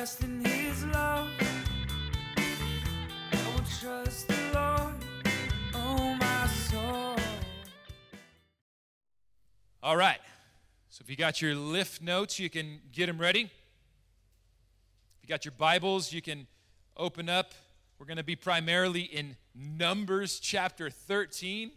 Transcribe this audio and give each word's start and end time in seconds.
rest 0.00 0.24
in 0.24 0.42
His 0.42 0.86
love. 0.86 1.28
I 2.38 3.36
will 3.44 3.64
trust 3.78 4.28
the 4.28 4.34
Lord, 4.54 4.94
oh 5.74 6.16
my 6.18 6.46
soul. 6.46 7.16
All 9.82 9.98
right. 9.98 10.16
So 10.88 11.02
if 11.02 11.10
you 11.10 11.16
got 11.16 11.42
your 11.42 11.54
lift 11.54 12.00
notes, 12.00 12.38
you 12.38 12.48
can 12.48 12.80
get 12.92 13.08
them 13.08 13.18
ready. 13.18 13.42
If 13.42 15.22
you 15.22 15.28
got 15.28 15.44
your 15.44 15.52
Bibles, 15.52 16.14
you 16.14 16.22
can 16.22 16.46
open 16.96 17.28
up. 17.28 17.52
We're 17.98 18.06
going 18.06 18.16
to 18.16 18.24
be 18.24 18.36
primarily 18.36 19.02
in 19.02 19.36
Numbers 19.54 20.40
chapter 20.40 20.88
13. 20.88 21.72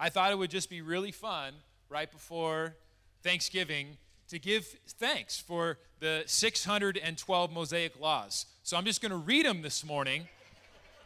I 0.00 0.08
thought 0.08 0.32
it 0.32 0.38
would 0.38 0.50
just 0.50 0.70
be 0.70 0.80
really 0.80 1.12
fun 1.12 1.52
right 1.90 2.10
before 2.10 2.76
Thanksgiving 3.22 3.98
to 4.28 4.38
give 4.38 4.66
thanks 4.86 5.38
for 5.38 5.78
the 6.00 6.22
612 6.26 7.52
Mosaic 7.52 7.98
laws. 8.00 8.46
So 8.62 8.76
I'm 8.76 8.84
just 8.84 9.00
going 9.00 9.10
to 9.10 9.18
read 9.18 9.46
them 9.46 9.62
this 9.62 9.84
morning, 9.84 10.28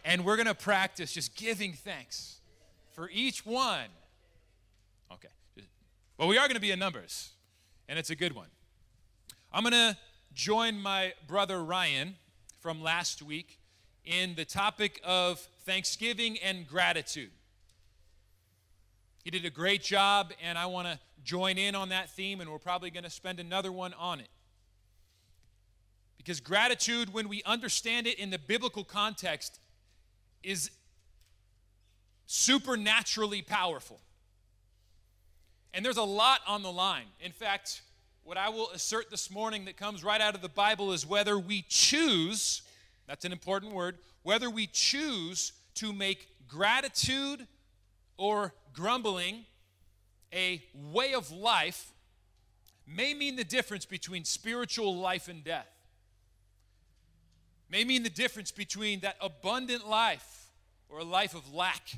and 0.05 0.25
we're 0.25 0.37
going 0.37 0.47
to 0.47 0.55
practice 0.55 1.13
just 1.13 1.37
giving 1.37 1.73
thanks 1.73 2.39
for 2.93 3.09
each 3.13 3.47
one. 3.47 3.89
Okay. 5.13 5.29
But 6.19 6.27
we 6.27 6.37
are 6.37 6.47
going 6.47 6.57
to 6.57 6.61
be 6.61 6.73
in 6.73 6.79
Numbers, 6.79 7.31
and 7.89 7.99
it's 7.99 8.11
a 8.11 8.17
good 8.17 8.35
one. 8.35 8.49
I'm 9.53 9.63
going 9.63 9.73
to 9.73 9.97
join 10.35 10.81
my 10.81 11.13
brother 11.27 11.63
Ryan 11.63 12.17
from 12.61 12.83
last 12.83 13.23
week 13.23 13.59
in 14.05 14.35
the 14.35 14.45
topic 14.45 15.01
of 15.05 15.39
thanksgiving 15.65 16.39
and 16.39 16.67
gratitude. 16.67 17.31
He 19.23 19.31
did 19.31 19.45
a 19.45 19.51
great 19.51 19.83
job, 19.83 20.33
and 20.43 20.59
I 20.59 20.67
want 20.67 20.89
to 20.89 20.99
join 21.25 21.59
in 21.59 21.75
on 21.75 21.91
that 21.91 22.11
theme, 22.11 22.41
and 22.41 22.51
we're 22.51 22.59
probably 22.59 22.91
going 22.91 23.05
to 23.05 23.11
spend 23.11 23.41
another 23.41 23.73
one 23.73 23.95
on 23.95 24.21
it. 24.21 24.29
Because 26.17 26.41
gratitude, 26.41 27.13
when 27.13 27.29
we 27.29 27.43
understand 27.45 28.07
it 28.07 28.19
in 28.19 28.31
the 28.31 28.39
biblical 28.39 28.85
context, 28.85 29.59
is 30.43 30.71
supernaturally 32.27 33.43
powerful. 33.43 34.01
And 35.75 35.85
there's 35.85 35.97
a 35.97 36.03
lot 36.03 36.41
on 36.47 36.63
the 36.63 36.71
line. 36.71 37.07
In 37.21 37.33
fact, 37.33 37.83
what 38.25 38.37
I 38.37 38.51
will 38.51 38.71
assert 38.71 39.11
this 39.11 39.31
morning 39.31 39.65
that 39.65 39.77
comes 39.77 40.05
right 40.05 40.21
out 40.21 40.35
of 40.35 40.43
the 40.43 40.49
Bible 40.49 40.93
is 40.93 41.05
whether 41.07 41.39
we 41.39 41.65
choose, 41.69 42.63
that's 43.09 43.25
an 43.25 43.33
important 43.33 43.73
word, 43.73 43.99
whether 44.23 44.49
we 44.49 44.69
choose 44.69 45.53
to 45.75 45.93
make 45.93 46.29
gratitude 46.47 47.47
or 48.17 48.55
grumbling 48.73 49.45
a 50.33 50.63
way 50.93 51.15
of 51.15 51.31
life 51.31 51.93
may 52.87 53.15
mean 53.15 53.37
the 53.37 53.45
difference 53.45 53.85
between 53.85 54.25
spiritual 54.25 54.97
life 54.97 55.29
and 55.29 55.45
death. 55.45 55.69
May 57.71 57.85
mean 57.85 58.03
the 58.03 58.11
difference 58.11 58.51
between 58.51 59.01
that 59.01 59.17
abundant 59.21 59.89
life 59.89 60.47
or 60.89 60.99
a 60.99 61.05
life 61.05 61.35
of 61.35 61.55
lack. 61.55 61.97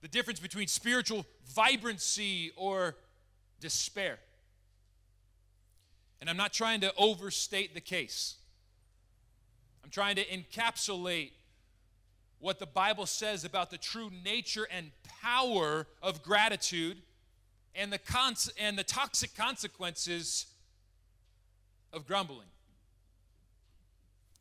The 0.00 0.08
difference 0.08 0.40
between 0.40 0.66
spiritual 0.66 1.26
vibrancy 1.54 2.52
or 2.56 2.96
despair. 3.60 4.18
And 6.20 6.30
I'm 6.30 6.36
not 6.36 6.52
trying 6.52 6.80
to 6.80 6.94
overstate 6.96 7.74
the 7.74 7.80
case. 7.80 8.36
I'm 9.82 9.90
trying 9.90 10.16
to 10.16 10.24
encapsulate 10.24 11.32
what 12.44 12.58
the 12.58 12.66
Bible 12.66 13.06
says 13.06 13.42
about 13.46 13.70
the 13.70 13.78
true 13.78 14.10
nature 14.22 14.68
and 14.70 14.90
power 15.22 15.86
of 16.02 16.22
gratitude 16.22 16.98
and 17.74 17.90
the, 17.90 17.96
cons- 17.96 18.52
and 18.60 18.76
the 18.76 18.84
toxic 18.84 19.34
consequences 19.34 20.44
of 21.90 22.06
grumbling. 22.06 22.46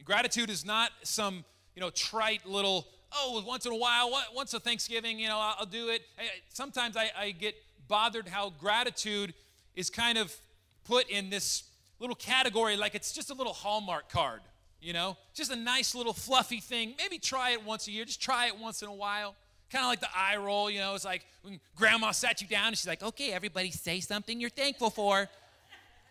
Gratitude 0.04 0.50
is 0.50 0.66
not 0.66 0.92
some, 1.04 1.46
you 1.78 1.80
know, 1.80 1.90
trite 1.92 2.46
little, 2.46 2.90
oh, 3.14 3.42
once 3.48 3.66
in 3.66 3.72
a 3.72 3.78
while, 3.78 4.12
once 4.36 4.54
a 4.54 4.60
Thanksgiving, 4.60 5.18
you 5.18 5.30
know, 5.30 5.40
I'll, 5.58 5.66
do 5.66 5.88
it. 5.88 6.02
Sometimes 6.50 6.98
I, 6.98 7.10
I 7.18 7.32
get 7.32 7.56
bothered 7.88 8.28
how 8.28 8.50
gratitude 8.50 9.34
is 9.76 9.90
kind 9.90 10.18
of 10.18 10.36
put 10.84 11.10
in 11.10 11.30
this 11.30 11.64
little 12.00 12.18
category 12.18 12.76
like 12.76 12.96
it's 12.96 13.14
just 13.14 13.32
a 13.32 13.34
little 13.34 13.54
Hallmark 13.54 14.10
card 14.10 14.42
you 14.84 14.94
know, 14.94 15.18
just 15.34 15.52
a 15.52 15.56
nice 15.56 15.96
little 15.96 16.14
fluffy 16.14 16.60
thing. 16.60 16.94
Maybe 16.98 17.18
try 17.18 17.52
it 17.52 17.64
once 17.64 17.88
a 17.88 17.92
year, 17.92 18.06
just 18.06 18.22
try 18.22 18.48
it 18.48 18.60
once 18.60 18.82
in 18.82 18.90
a 18.90 18.94
while. 18.94 19.36
Kind 19.72 19.84
of 19.84 19.90
like 19.90 20.02
the 20.02 20.10
eye 20.16 20.38
roll, 20.38 20.70
you 20.70 20.80
know, 20.80 20.94
it's 20.94 21.06
like 21.06 21.26
when 21.42 21.60
grandma 21.76 22.12
sat 22.12 22.42
you 22.42 22.48
down 22.48 22.68
and 22.68 22.78
she's 22.78 22.88
like, 22.88 23.02
okay, 23.02 23.32
everybody 23.32 23.72
say 23.72 24.00
something 24.02 24.40
you're 24.40 24.50
thankful 24.50 24.90
for. 24.90 25.28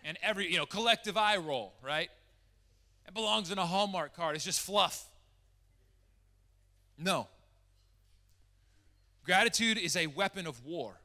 And 0.05 0.19
every, 0.23 0.51
you 0.51 0.57
know, 0.57 0.67
collective 0.67 1.17
eye 1.17 1.37
roll, 1.37 1.75
right? 1.81 2.09
It 3.07 3.15
belongs 3.15 3.53
in 3.53 3.59
a 3.59 3.67
Hallmark 3.67 4.17
card. 4.17 4.35
It's 4.35 4.45
just 4.45 4.61
fluff. 4.61 5.09
No. 6.99 7.29
Gratitude 9.25 9.79
is 9.79 9.97
a 9.97 10.09
weapon 10.09 10.47
of 10.47 10.65
war 10.65 10.99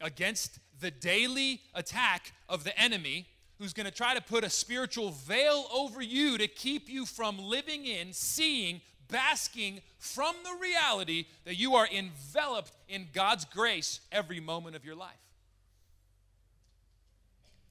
against 0.00 0.58
the 0.80 0.90
daily 0.90 1.62
attack 1.74 2.32
of 2.48 2.62
the 2.62 2.78
enemy 2.78 3.26
who's 3.58 3.72
going 3.72 3.86
to 3.86 3.92
try 3.92 4.14
to 4.14 4.20
put 4.20 4.44
a 4.44 4.50
spiritual 4.50 5.10
veil 5.10 5.66
over 5.72 6.02
you 6.02 6.38
to 6.38 6.48
keep 6.48 6.88
you 6.88 7.06
from 7.06 7.38
living 7.38 7.86
in, 7.86 8.12
seeing, 8.12 8.80
basking 9.08 9.80
from 9.98 10.34
the 10.42 10.58
reality 10.60 11.26
that 11.44 11.56
you 11.56 11.74
are 11.74 11.86
enveloped 11.86 12.72
in 12.88 13.06
God's 13.12 13.44
grace 13.44 14.00
every 14.10 14.40
moment 14.40 14.76
of 14.76 14.84
your 14.84 14.96
life. 14.96 15.12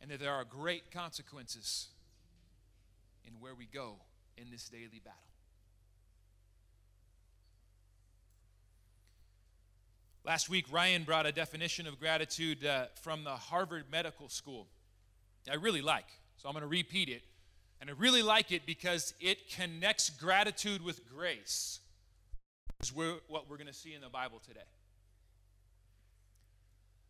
And 0.01 0.11
that 0.11 0.19
there 0.19 0.33
are 0.33 0.43
great 0.45 0.91
consequences 0.91 1.87
in 3.25 3.33
where 3.39 3.55
we 3.55 3.65
go 3.65 3.95
in 4.37 4.49
this 4.51 4.69
daily 4.69 5.01
battle. 5.03 5.19
Last 10.25 10.49
week, 10.49 10.65
Ryan 10.71 11.03
brought 11.03 11.25
a 11.25 11.33
definition 11.33 11.85
of 11.85 11.99
gratitude 11.99 12.65
uh, 12.65 12.85
from 13.01 13.25
the 13.25 13.31
Harvard 13.31 13.83
Medical 13.91 14.29
School. 14.29 14.67
I 15.51 15.55
really 15.55 15.81
like. 15.81 16.07
So 16.37 16.47
I'm 16.47 16.53
going 16.53 16.63
to 16.63 16.67
repeat 16.67 17.09
it. 17.09 17.23
And 17.81 17.89
I 17.89 17.93
really 17.97 18.21
like 18.21 18.51
it 18.51 18.65
because 18.65 19.13
it 19.19 19.49
connects 19.49 20.09
gratitude 20.09 20.81
with 20.81 21.05
grace, 21.05 21.79
is 22.81 22.93
what 22.93 23.49
we're 23.49 23.57
going 23.57 23.67
to 23.67 23.73
see 23.73 23.93
in 23.93 24.01
the 24.01 24.09
Bible 24.09 24.39
today. 24.45 24.61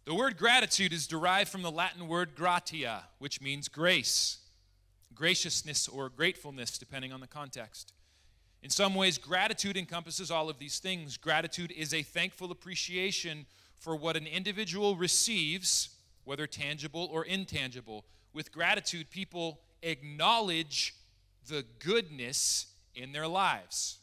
The 0.05 0.15
word 0.15 0.35
gratitude 0.35 0.91
is 0.91 1.07
derived 1.07 1.49
from 1.49 1.61
the 1.61 1.71
Latin 1.71 2.07
word 2.07 2.35
gratia, 2.35 3.03
which 3.19 3.39
means 3.39 3.67
grace, 3.67 4.39
graciousness, 5.13 5.87
or 5.87 6.09
gratefulness, 6.09 6.77
depending 6.77 7.13
on 7.13 7.21
the 7.21 7.27
context. 7.27 7.93
In 8.63 8.69
some 8.69 8.95
ways, 8.95 9.17
gratitude 9.17 9.77
encompasses 9.77 10.31
all 10.31 10.49
of 10.49 10.57
these 10.57 10.79
things. 10.79 11.17
Gratitude 11.17 11.71
is 11.71 11.93
a 11.93 12.01
thankful 12.01 12.51
appreciation 12.51 13.45
for 13.77 13.95
what 13.95 14.17
an 14.17 14.25
individual 14.25 14.95
receives, 14.95 15.89
whether 16.23 16.47
tangible 16.47 17.09
or 17.11 17.25
intangible, 17.25 18.05
with 18.33 18.51
gratitude, 18.51 19.09
people 19.09 19.59
acknowledge 19.81 20.95
the 21.47 21.65
goodness 21.79 22.67
in 22.95 23.11
their 23.11 23.27
lives. 23.27 23.99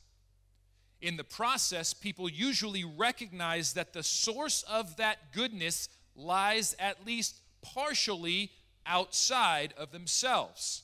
In 1.00 1.16
the 1.16 1.24
process, 1.24 1.94
people 1.94 2.28
usually 2.28 2.84
recognize 2.84 3.72
that 3.72 3.92
the 3.92 4.02
source 4.02 4.62
of 4.64 4.96
that 4.96 5.32
goodness 5.32 5.88
lies 6.14 6.76
at 6.78 7.06
least 7.06 7.40
partially 7.62 8.50
outside 8.84 9.72
of 9.78 9.92
themselves. 9.92 10.82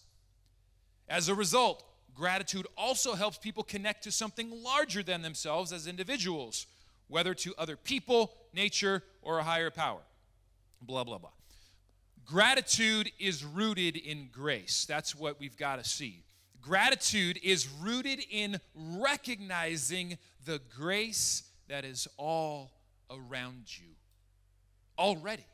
As 1.08 1.28
a 1.28 1.34
result, 1.34 1.84
gratitude 2.14 2.66
also 2.76 3.14
helps 3.14 3.36
people 3.36 3.62
connect 3.62 4.04
to 4.04 4.10
something 4.10 4.62
larger 4.62 5.02
than 5.02 5.22
themselves 5.22 5.72
as 5.72 5.86
individuals, 5.86 6.66
whether 7.08 7.34
to 7.34 7.54
other 7.58 7.76
people, 7.76 8.32
nature, 8.54 9.02
or 9.22 9.38
a 9.38 9.44
higher 9.44 9.70
power. 9.70 10.00
Blah, 10.80 11.04
blah, 11.04 11.18
blah. 11.18 11.30
Gratitude 12.26 13.12
is 13.20 13.44
rooted 13.44 13.96
in 13.96 14.28
grace. 14.32 14.84
That's 14.88 15.14
what 15.14 15.38
we've 15.38 15.56
got 15.56 15.82
to 15.82 15.88
see. 15.88 16.24
Gratitude 16.60 17.38
is 17.40 17.68
rooted 17.80 18.20
in 18.28 18.60
recognizing 18.74 20.18
the 20.44 20.60
grace 20.76 21.44
that 21.68 21.84
is 21.84 22.08
all 22.16 22.72
around 23.08 23.66
you 23.78 23.86
already. 24.98 25.46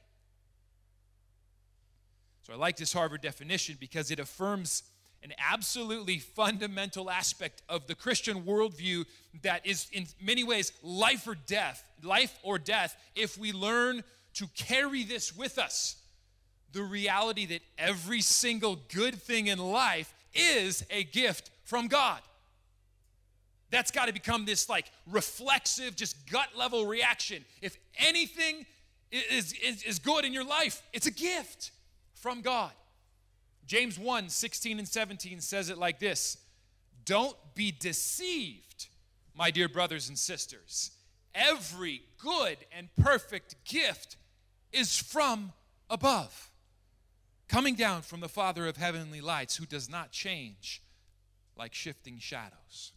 So 2.46 2.54
I 2.54 2.56
like 2.56 2.78
this 2.78 2.94
Harvard 2.94 3.20
definition 3.20 3.76
because 3.78 4.10
it 4.10 4.18
affirms 4.18 4.82
an 5.22 5.34
absolutely 5.38 6.18
fundamental 6.18 7.10
aspect 7.10 7.62
of 7.68 7.86
the 7.86 7.94
Christian 7.94 8.42
worldview 8.44 9.04
that 9.42 9.66
is 9.66 9.88
in 9.92 10.06
many 10.20 10.42
ways 10.42 10.72
life 10.82 11.28
or 11.28 11.34
death, 11.34 11.84
life 12.02 12.36
or 12.42 12.58
death, 12.58 12.96
if 13.14 13.36
we 13.36 13.52
learn 13.52 14.02
to 14.34 14.46
carry 14.56 15.04
this 15.04 15.36
with 15.36 15.58
us 15.58 16.01
the 16.72 16.82
reality 16.82 17.46
that 17.46 17.62
every 17.78 18.20
single 18.20 18.78
good 18.92 19.14
thing 19.14 19.46
in 19.46 19.58
life 19.58 20.12
is 20.34 20.84
a 20.90 21.04
gift 21.04 21.50
from 21.64 21.88
God. 21.88 22.20
That's 23.70 23.90
got 23.90 24.06
to 24.06 24.12
become 24.12 24.44
this 24.44 24.68
like 24.68 24.90
reflexive, 25.10 25.96
just 25.96 26.30
gut 26.30 26.48
level 26.56 26.86
reaction. 26.86 27.44
If 27.62 27.76
anything 27.96 28.66
is, 29.10 29.52
is, 29.54 29.82
is 29.82 29.98
good 29.98 30.24
in 30.24 30.32
your 30.32 30.44
life, 30.44 30.82
it's 30.92 31.06
a 31.06 31.10
gift 31.10 31.70
from 32.14 32.42
God. 32.42 32.72
James 33.66 33.98
1 33.98 34.28
16 34.28 34.78
and 34.78 34.88
17 34.88 35.40
says 35.40 35.70
it 35.70 35.78
like 35.78 35.98
this 35.98 36.36
Don't 37.04 37.36
be 37.54 37.72
deceived, 37.72 38.88
my 39.34 39.50
dear 39.50 39.68
brothers 39.68 40.08
and 40.08 40.18
sisters. 40.18 40.90
Every 41.34 42.02
good 42.18 42.58
and 42.76 42.88
perfect 43.00 43.56
gift 43.64 44.16
is 44.72 44.98
from 44.98 45.52
above, 45.88 46.50
coming 47.52 47.74
down 47.74 48.00
from 48.00 48.20
the 48.20 48.30
Father 48.30 48.66
of 48.66 48.78
heavenly 48.78 49.20
lights, 49.20 49.56
who 49.56 49.66
does 49.66 49.90
not 49.90 50.10
change 50.10 50.80
like 51.54 51.74
shifting 51.74 52.18
shadows. 52.18 52.92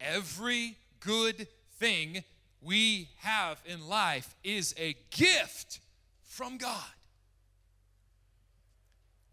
Every 0.00 0.78
good 1.00 1.46
thing 1.78 2.24
we 2.62 3.10
have 3.18 3.60
in 3.66 3.86
life 3.86 4.34
is 4.42 4.74
a 4.78 4.96
gift 5.10 5.80
from 6.22 6.56
God. 6.56 6.94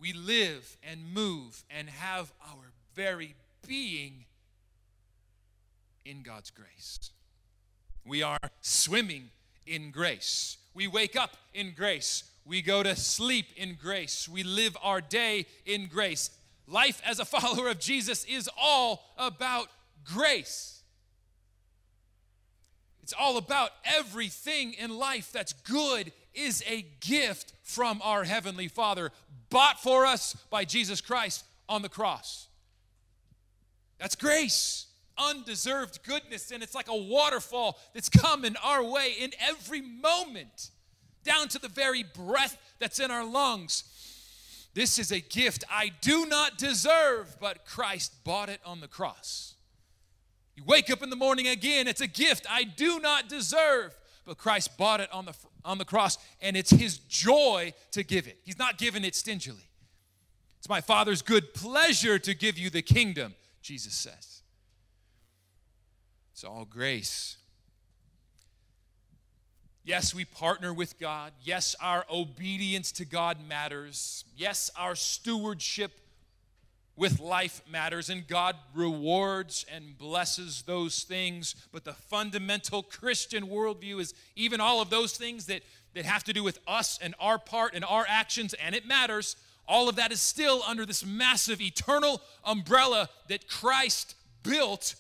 We 0.02 0.12
live 0.12 0.76
and 0.84 1.14
move 1.14 1.64
and 1.70 1.90
have 1.90 2.34
our 2.46 2.74
very 2.94 3.36
being 3.66 4.26
in 6.04 6.24
God's 6.24 6.50
grace. 6.50 7.12
We 8.06 8.22
are 8.22 8.38
swimming 8.60 9.30
in 9.66 9.92
grace. 9.92 10.58
We 10.74 10.88
wake 10.88 11.16
up 11.16 11.38
in 11.54 11.72
grace. 11.74 12.26
We 12.48 12.62
go 12.62 12.82
to 12.82 12.96
sleep 12.96 13.48
in 13.58 13.76
grace. 13.76 14.30
We 14.30 14.44
live 14.44 14.78
our 14.82 15.02
day 15.02 15.48
in 15.66 15.88
grace. 15.88 16.32
Life 16.66 17.02
as 17.06 17.20
a 17.20 17.26
follower 17.26 17.68
of 17.68 17.80
Jesus 17.80 18.24
is 18.24 18.50
all 18.58 19.04
about 19.18 19.68
grace. 20.06 20.82
It's 23.04 23.14
all 23.18 23.38
about 23.38 23.72
everything 23.86 24.74
in 24.74 24.98
life 24.98 25.32
that's 25.32 25.54
good 25.54 26.12
is 26.34 26.64
a 26.68 26.86
gift 27.00 27.54
from 27.64 28.02
our 28.04 28.24
Heavenly 28.24 28.68
Father, 28.68 29.12
bought 29.50 29.82
for 29.82 30.06
us 30.06 30.34
by 30.50 30.66
Jesus 30.66 31.02
Christ 31.02 31.44
on 31.68 31.82
the 31.82 31.90
cross. 31.90 32.48
That's 33.98 34.16
grace, 34.16 34.88
undeserved 35.18 36.04
goodness, 36.04 36.52
and 36.52 36.62
it's 36.62 36.76
like 36.76 36.90
a 36.90 36.96
waterfall 36.96 37.78
that's 37.94 38.10
coming 38.10 38.56
our 38.64 38.84
way 38.84 39.16
in 39.20 39.32
every 39.40 39.82
moment, 39.82 40.70
down 41.28 41.48
to 41.50 41.60
the 41.60 41.68
very 41.68 42.02
breath 42.04 42.58
that's 42.80 43.00
in 43.00 43.12
our 43.12 43.26
lungs. 43.26 43.84
This 44.74 44.98
is 44.98 45.12
a 45.12 45.20
gift 45.20 45.64
I 45.70 45.92
do 46.02 46.26
not 46.26 46.58
deserve, 46.58 47.38
but 47.40 47.66
Christ 47.66 48.24
bought 48.24 48.50
it 48.50 48.62
on 48.66 48.80
the 48.80 48.88
cross. 48.88 49.56
You 50.56 50.64
wake 50.66 50.90
up 50.90 51.04
in 51.04 51.12
the 51.12 51.16
morning 51.16 51.48
again, 51.48 51.88
it's 51.88 52.02
a 52.02 52.08
gift 52.08 52.48
I 52.50 52.64
do 52.64 53.00
not 53.00 53.30
deserve, 53.30 53.96
but 54.26 54.38
Christ 54.38 54.78
bought 54.78 55.00
it 55.02 55.12
on 55.12 55.26
the, 55.26 55.34
on 55.64 55.78
the 55.78 55.86
cross, 55.86 56.18
and 56.42 56.58
it's 56.58 56.72
His 56.72 56.98
joy 56.98 57.74
to 57.92 58.04
give 58.04 58.28
it. 58.28 58.40
He's 58.44 58.58
not 58.58 58.78
giving 58.78 59.04
it 59.04 59.16
stingily. 59.16 59.70
It's 60.58 60.70
my 60.70 60.82
Father's 60.82 61.22
good 61.22 61.54
pleasure 61.54 62.18
to 62.20 62.34
give 62.34 62.58
you 62.58 62.70
the 62.70 62.82
kingdom, 62.82 63.36
Jesus 63.62 63.94
says. 63.94 64.42
It's 66.34 66.44
all 66.44 66.66
grace. 66.66 67.37
Yes, 69.88 70.14
we 70.14 70.26
partner 70.26 70.74
with 70.74 71.00
God. 71.00 71.32
Yes, 71.42 71.74
our 71.82 72.06
obedience 72.12 72.92
to 72.92 73.06
God 73.06 73.38
matters. 73.48 74.26
Yes, 74.36 74.70
our 74.78 74.96
stewardship 74.96 76.02
with 76.98 77.22
life 77.22 77.62
matters, 77.72 78.10
and 78.10 78.28
God 78.28 78.58
rewards 78.76 79.66
and 79.74 79.98
blesses 79.98 80.64
those 80.64 81.06
things. 81.06 81.56
But 81.72 81.86
the 81.86 81.94
fundamental 81.94 82.84
Christian 82.84 83.48
worldview 83.48 84.02
is 84.02 84.14
even 84.36 84.60
all 84.60 84.82
of 84.82 84.90
those 84.90 85.16
things 85.16 85.46
that, 85.46 85.62
that 85.94 86.04
have 86.04 86.26
to 86.26 86.34
do 86.34 86.44
with 86.44 86.60
us 86.68 87.00
and 87.02 87.16
our 87.18 87.40
part 87.40 87.74
and 87.74 87.86
our 87.86 88.06
actions, 88.10 88.54
and 88.56 88.76
it 88.76 88.86
matters. 88.86 89.38
All 89.70 89.88
of 89.88 89.96
that 89.96 90.12
is 90.12 90.20
still 90.20 90.64
under 90.68 90.86
this 90.86 91.06
massive 91.06 91.62
eternal 91.62 92.22
umbrella 92.44 93.08
that 93.30 93.48
Christ 93.48 94.16
built 94.44 94.96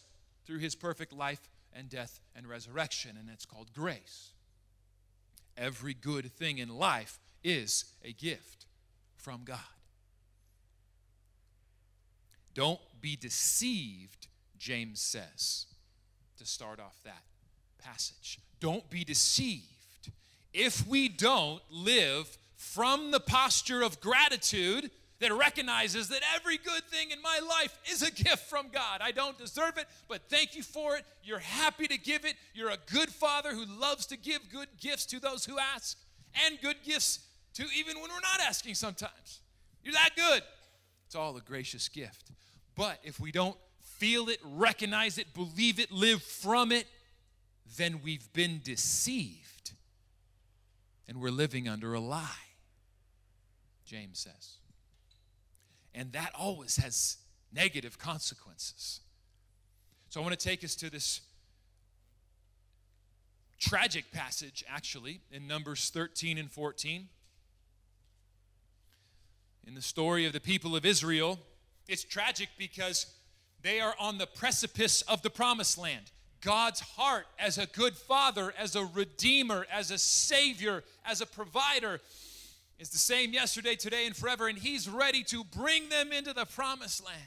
through 0.46 0.60
his 0.60 0.76
perfect 0.76 1.12
life 1.12 1.42
and 1.74 1.90
death 1.90 2.22
and 2.38 2.48
resurrection, 2.48 3.18
and 3.20 3.28
it's 3.30 3.46
called 3.46 3.74
grace. 3.74 4.32
Every 5.58 5.94
good 5.94 6.32
thing 6.32 6.60
in 6.60 6.70
life 6.70 7.20
is 7.44 7.86
a 8.04 8.14
gift 8.14 8.66
from 9.16 9.42
God. 9.44 9.60
Don't 12.54 12.80
be 13.02 13.16
deceived, 13.16 14.28
James 14.58 15.00
says, 15.00 15.66
to 16.38 16.46
start 16.46 16.80
off 16.80 17.00
that 17.04 17.24
passage. 17.78 18.40
Don't 18.60 18.90
be 18.90 19.04
deceived. 19.04 19.64
If 20.54 20.88
we 20.88 21.10
don't 21.10 21.62
live 21.70 22.38
from 22.56 23.12
the 23.12 23.20
posture 23.20 23.84
of 23.84 24.02
gratitude 24.02 24.90
that 25.20 25.34
recognizes 25.34 26.10
that 26.10 26.22
every 26.36 26.58
good 26.58 26.84
thing 26.86 27.12
in 27.12 27.22
my 27.22 27.40
life 27.48 27.78
is 27.92 28.04
a 28.04 28.12
gift 28.12 28.50
from 28.50 28.68
God. 28.70 29.02
I 29.02 29.12
don't 29.12 29.38
deserve 29.38 29.78
it, 29.78 29.86
but 30.08 30.30
thank 30.30 30.56
you 30.56 30.64
for 30.64 30.96
it. 30.96 31.06
You're 31.24 31.40
happy 31.40 31.88
to 31.88 31.98
give 31.98 32.26
it. 32.26 32.36
You're 32.54 32.70
a 32.70 32.78
good 32.92 33.10
father 33.10 33.54
who 33.54 33.66
loves 33.66 34.06
to 34.08 34.18
give 34.18 34.50
good 34.52 34.68
gifts 34.80 35.06
to 35.08 35.20
those 35.20 35.46
who 35.46 35.58
ask 35.60 35.98
and 36.46 36.60
good 36.62 36.78
gifts 36.84 37.20
to 37.56 37.66
even 37.76 37.96
when 37.96 38.10
we're 38.12 38.20
not 38.20 38.48
asking 38.48 38.76
sometimes. 38.76 39.42
You're 39.84 39.94
that 39.94 40.12
good. 40.16 40.44
It's 41.08 41.16
all 41.16 41.36
a 41.38 41.42
gracious 41.42 41.88
gift. 41.90 42.32
But 42.76 43.00
if 43.04 43.20
we 43.20 43.32
don't 43.32 43.58
feel 43.80 44.30
it, 44.30 44.40
recognize 44.44 45.18
it, 45.18 45.34
believe 45.34 45.80
it, 45.80 45.92
live 45.92 46.22
from 46.22 46.72
it, 46.72 46.86
then 47.78 48.02
we've 48.04 48.32
been 48.34 48.62
deceived 48.64 49.72
and 51.08 51.20
we're 51.20 51.32
living 51.32 51.68
under 51.68 51.94
a 51.94 52.00
lie, 52.00 52.28
James 53.86 54.20
says. 54.20 54.57
And 55.98 56.12
that 56.12 56.32
always 56.38 56.78
has 56.78 57.18
negative 57.52 57.98
consequences. 57.98 59.00
So 60.10 60.22
I 60.22 60.24
want 60.24 60.40
to 60.40 60.48
take 60.48 60.64
us 60.64 60.76
to 60.76 60.92
this 60.92 61.22
tragic 63.60 64.12
passage, 64.12 64.64
actually, 64.70 65.22
in 65.32 65.48
Numbers 65.48 65.90
13 65.90 66.38
and 66.38 66.52
14. 66.52 67.08
In 69.66 69.74
the 69.74 69.82
story 69.82 70.28
of 70.28 70.34
the 70.34 70.40
people 70.40 70.76
of 70.76 70.86
Israel, 70.86 71.40
it's 71.88 72.04
tragic 72.04 72.50
because 72.60 73.08
they 73.64 73.80
are 73.80 73.96
on 74.00 74.20
the 74.20 74.28
precipice 74.28 75.02
of 75.02 75.24
the 75.24 75.32
promised 75.32 75.80
land. 75.80 76.12
God's 76.42 76.80
heart 76.80 77.26
as 77.40 77.58
a 77.58 77.66
good 77.66 77.98
father, 77.98 78.54
as 78.56 78.76
a 78.76 78.86
redeemer, 78.86 79.66
as 79.74 79.90
a 79.90 79.98
savior, 79.98 80.84
as 81.04 81.22
a 81.22 81.26
provider 81.26 82.00
is 82.80 82.90
the 82.90 82.98
same 82.98 83.34
yesterday, 83.34 83.76
today, 83.76 84.06
and 84.06 84.16
forever. 84.16 84.48
And 84.48 84.58
He's 84.58 84.88
ready 84.88 85.24
to 85.26 85.44
bring 85.44 85.90
them 85.90 86.12
into 86.12 86.34
the 86.34 86.46
promised 86.46 87.06
land, 87.06 87.22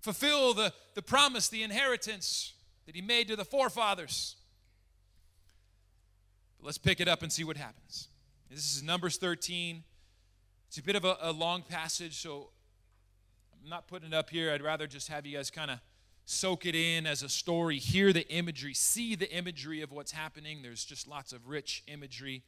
fulfill 0.00 0.54
the, 0.54 0.72
the 0.94 1.02
promise, 1.02 1.48
the 1.48 1.62
inheritance 1.62 2.52
that 2.86 2.94
He 2.94 3.02
made 3.02 3.28
to 3.28 3.36
the 3.36 3.44
forefathers. 3.44 4.36
But 6.58 6.66
let's 6.66 6.78
pick 6.78 7.00
it 7.00 7.08
up 7.08 7.22
and 7.22 7.32
see 7.32 7.44
what 7.44 7.56
happens. 7.56 8.08
This 8.50 8.76
is 8.76 8.82
Numbers 8.82 9.16
13. 9.16 9.84
It's 10.68 10.78
a 10.78 10.82
bit 10.82 10.96
of 10.96 11.04
a, 11.04 11.16
a 11.20 11.32
long 11.32 11.62
passage, 11.62 12.20
so 12.20 12.50
I'm 13.62 13.68
not 13.68 13.86
putting 13.86 14.08
it 14.08 14.14
up 14.14 14.30
here. 14.30 14.52
I'd 14.52 14.62
rather 14.62 14.86
just 14.86 15.08
have 15.08 15.26
you 15.26 15.36
guys 15.36 15.50
kind 15.50 15.70
of 15.70 15.78
soak 16.24 16.64
it 16.64 16.74
in 16.74 17.06
as 17.06 17.22
a 17.22 17.28
story, 17.28 17.78
hear 17.78 18.12
the 18.12 18.28
imagery, 18.28 18.72
see 18.74 19.16
the 19.16 19.30
imagery 19.32 19.82
of 19.82 19.90
what's 19.90 20.12
happening. 20.12 20.62
There's 20.62 20.84
just 20.84 21.08
lots 21.08 21.32
of 21.32 21.48
rich 21.48 21.82
imagery. 21.88 22.44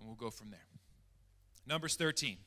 And 0.00 0.08
we'll 0.08 0.16
go 0.16 0.30
from 0.30 0.50
there. 0.50 0.58
Numbers 1.66 1.94
13. 1.94 2.38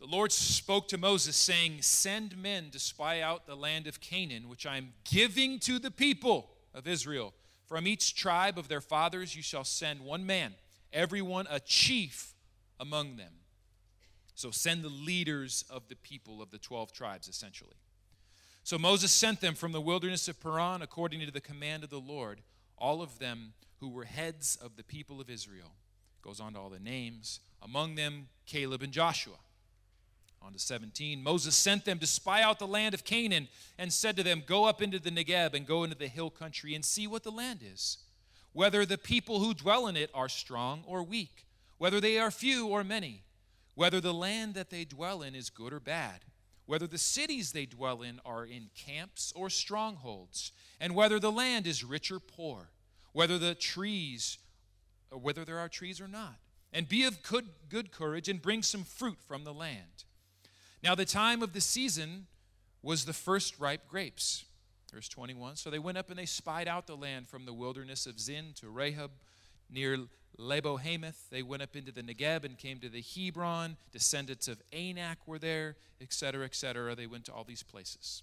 The 0.00 0.06
Lord 0.06 0.32
spoke 0.32 0.88
to 0.88 0.98
Moses, 0.98 1.36
saying, 1.36 1.82
Send 1.82 2.36
men 2.36 2.70
to 2.70 2.80
spy 2.80 3.20
out 3.20 3.46
the 3.46 3.54
land 3.54 3.86
of 3.86 4.00
Canaan, 4.00 4.48
which 4.48 4.66
I 4.66 4.76
am 4.76 4.94
giving 5.04 5.60
to 5.60 5.78
the 5.78 5.92
people 5.92 6.50
of 6.74 6.88
Israel. 6.88 7.32
From 7.66 7.86
each 7.86 8.16
tribe 8.16 8.58
of 8.58 8.66
their 8.66 8.80
fathers 8.80 9.36
you 9.36 9.42
shall 9.42 9.62
send 9.62 10.00
one 10.00 10.26
man, 10.26 10.54
everyone 10.92 11.46
a 11.48 11.60
chief 11.60 12.34
among 12.80 13.16
them. 13.16 13.32
So 14.34 14.50
send 14.50 14.82
the 14.82 14.88
leaders 14.88 15.64
of 15.70 15.88
the 15.88 15.94
people 15.94 16.42
of 16.42 16.50
the 16.50 16.58
12 16.58 16.92
tribes, 16.92 17.28
essentially. 17.28 17.76
So 18.64 18.78
Moses 18.78 19.12
sent 19.12 19.40
them 19.40 19.54
from 19.54 19.72
the 19.72 19.80
wilderness 19.80 20.26
of 20.28 20.40
Paran 20.40 20.82
according 20.82 21.20
to 21.20 21.30
the 21.30 21.40
command 21.40 21.84
of 21.84 21.90
the 21.90 22.00
Lord, 22.00 22.40
all 22.82 23.00
of 23.00 23.18
them 23.18 23.54
who 23.80 23.88
were 23.88 24.04
heads 24.04 24.56
of 24.56 24.76
the 24.76 24.84
people 24.84 25.20
of 25.20 25.30
Israel. 25.30 25.72
Goes 26.20 26.40
on 26.40 26.52
to 26.52 26.58
all 26.58 26.68
the 26.68 26.78
names, 26.78 27.40
among 27.62 27.94
them 27.94 28.28
Caleb 28.44 28.82
and 28.82 28.92
Joshua. 28.92 29.36
On 30.42 30.52
to 30.52 30.58
17. 30.58 31.22
Moses 31.22 31.54
sent 31.54 31.84
them 31.84 31.98
to 32.00 32.06
spy 32.06 32.42
out 32.42 32.58
the 32.58 32.66
land 32.66 32.94
of 32.94 33.04
Canaan 33.04 33.48
and 33.78 33.92
said 33.92 34.16
to 34.16 34.22
them, 34.22 34.42
Go 34.44 34.64
up 34.64 34.82
into 34.82 34.98
the 34.98 35.10
Negeb 35.10 35.54
and 35.54 35.66
go 35.66 35.84
into 35.84 35.96
the 35.96 36.08
hill 36.08 36.30
country 36.30 36.74
and 36.74 36.84
see 36.84 37.06
what 37.06 37.22
the 37.22 37.30
land 37.30 37.60
is, 37.62 37.98
whether 38.52 38.84
the 38.84 38.98
people 38.98 39.38
who 39.38 39.54
dwell 39.54 39.86
in 39.86 39.96
it 39.96 40.10
are 40.12 40.28
strong 40.28 40.82
or 40.86 41.02
weak, 41.02 41.46
whether 41.78 42.00
they 42.00 42.18
are 42.18 42.30
few 42.30 42.66
or 42.66 42.84
many 42.84 43.22
whether 43.74 44.00
the 44.00 44.14
land 44.14 44.54
that 44.54 44.70
they 44.70 44.84
dwell 44.84 45.22
in 45.22 45.34
is 45.34 45.50
good 45.50 45.72
or 45.72 45.80
bad, 45.80 46.20
whether 46.66 46.86
the 46.86 46.98
cities 46.98 47.52
they 47.52 47.66
dwell 47.66 48.02
in 48.02 48.20
are 48.24 48.44
in 48.44 48.70
camps 48.76 49.32
or 49.34 49.48
strongholds, 49.48 50.52
and 50.80 50.94
whether 50.94 51.18
the 51.18 51.32
land 51.32 51.66
is 51.66 51.84
rich 51.84 52.10
or 52.10 52.20
poor, 52.20 52.68
whether 53.12 53.38
the 53.38 53.54
trees, 53.54 54.38
or 55.10 55.18
whether 55.18 55.44
there 55.44 55.58
are 55.58 55.68
trees 55.68 56.00
or 56.00 56.08
not. 56.08 56.36
and 56.74 56.88
be 56.88 57.04
of 57.04 57.22
good, 57.22 57.50
good 57.68 57.92
courage, 57.92 58.30
and 58.30 58.40
bring 58.40 58.62
some 58.62 58.82
fruit 58.82 59.18
from 59.28 59.44
the 59.44 59.52
land. 59.52 60.04
Now, 60.82 60.94
the 60.94 61.04
time 61.04 61.42
of 61.42 61.52
the 61.52 61.60
season 61.60 62.26
was 62.82 63.04
the 63.04 63.12
first 63.12 63.58
ripe 63.60 63.86
grapes. 63.88 64.44
Verse 64.92 65.08
21 65.08 65.56
So 65.56 65.70
they 65.70 65.78
went 65.78 65.98
up 65.98 66.10
and 66.10 66.18
they 66.18 66.26
spied 66.26 66.68
out 66.68 66.86
the 66.86 66.96
land 66.96 67.28
from 67.28 67.44
the 67.44 67.52
wilderness 67.52 68.06
of 68.06 68.18
Zin 68.18 68.52
to 68.56 68.66
Rehob 68.66 69.10
near 69.70 69.98
Lebo 70.38 70.76
Hamath. 70.76 71.28
They 71.30 71.42
went 71.42 71.62
up 71.62 71.76
into 71.76 71.92
the 71.92 72.02
Negeb 72.02 72.44
and 72.44 72.58
came 72.58 72.78
to 72.80 72.88
the 72.88 73.02
Hebron. 73.02 73.76
Descendants 73.92 74.48
of 74.48 74.60
Anak 74.72 75.18
were 75.26 75.38
there, 75.38 75.76
etc., 76.00 76.44
etc. 76.44 76.94
They 76.94 77.06
went 77.06 77.26
to 77.26 77.32
all 77.32 77.44
these 77.44 77.62
places. 77.62 78.22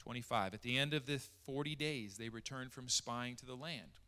25. 0.00 0.54
At 0.54 0.62
the 0.62 0.78
end 0.78 0.94
of 0.94 1.06
the 1.06 1.20
40 1.46 1.76
days, 1.76 2.16
they 2.16 2.28
returned 2.28 2.72
from 2.72 2.88
spying 2.88 3.36
to 3.36 3.46
the 3.46 3.54
land. 3.54 3.98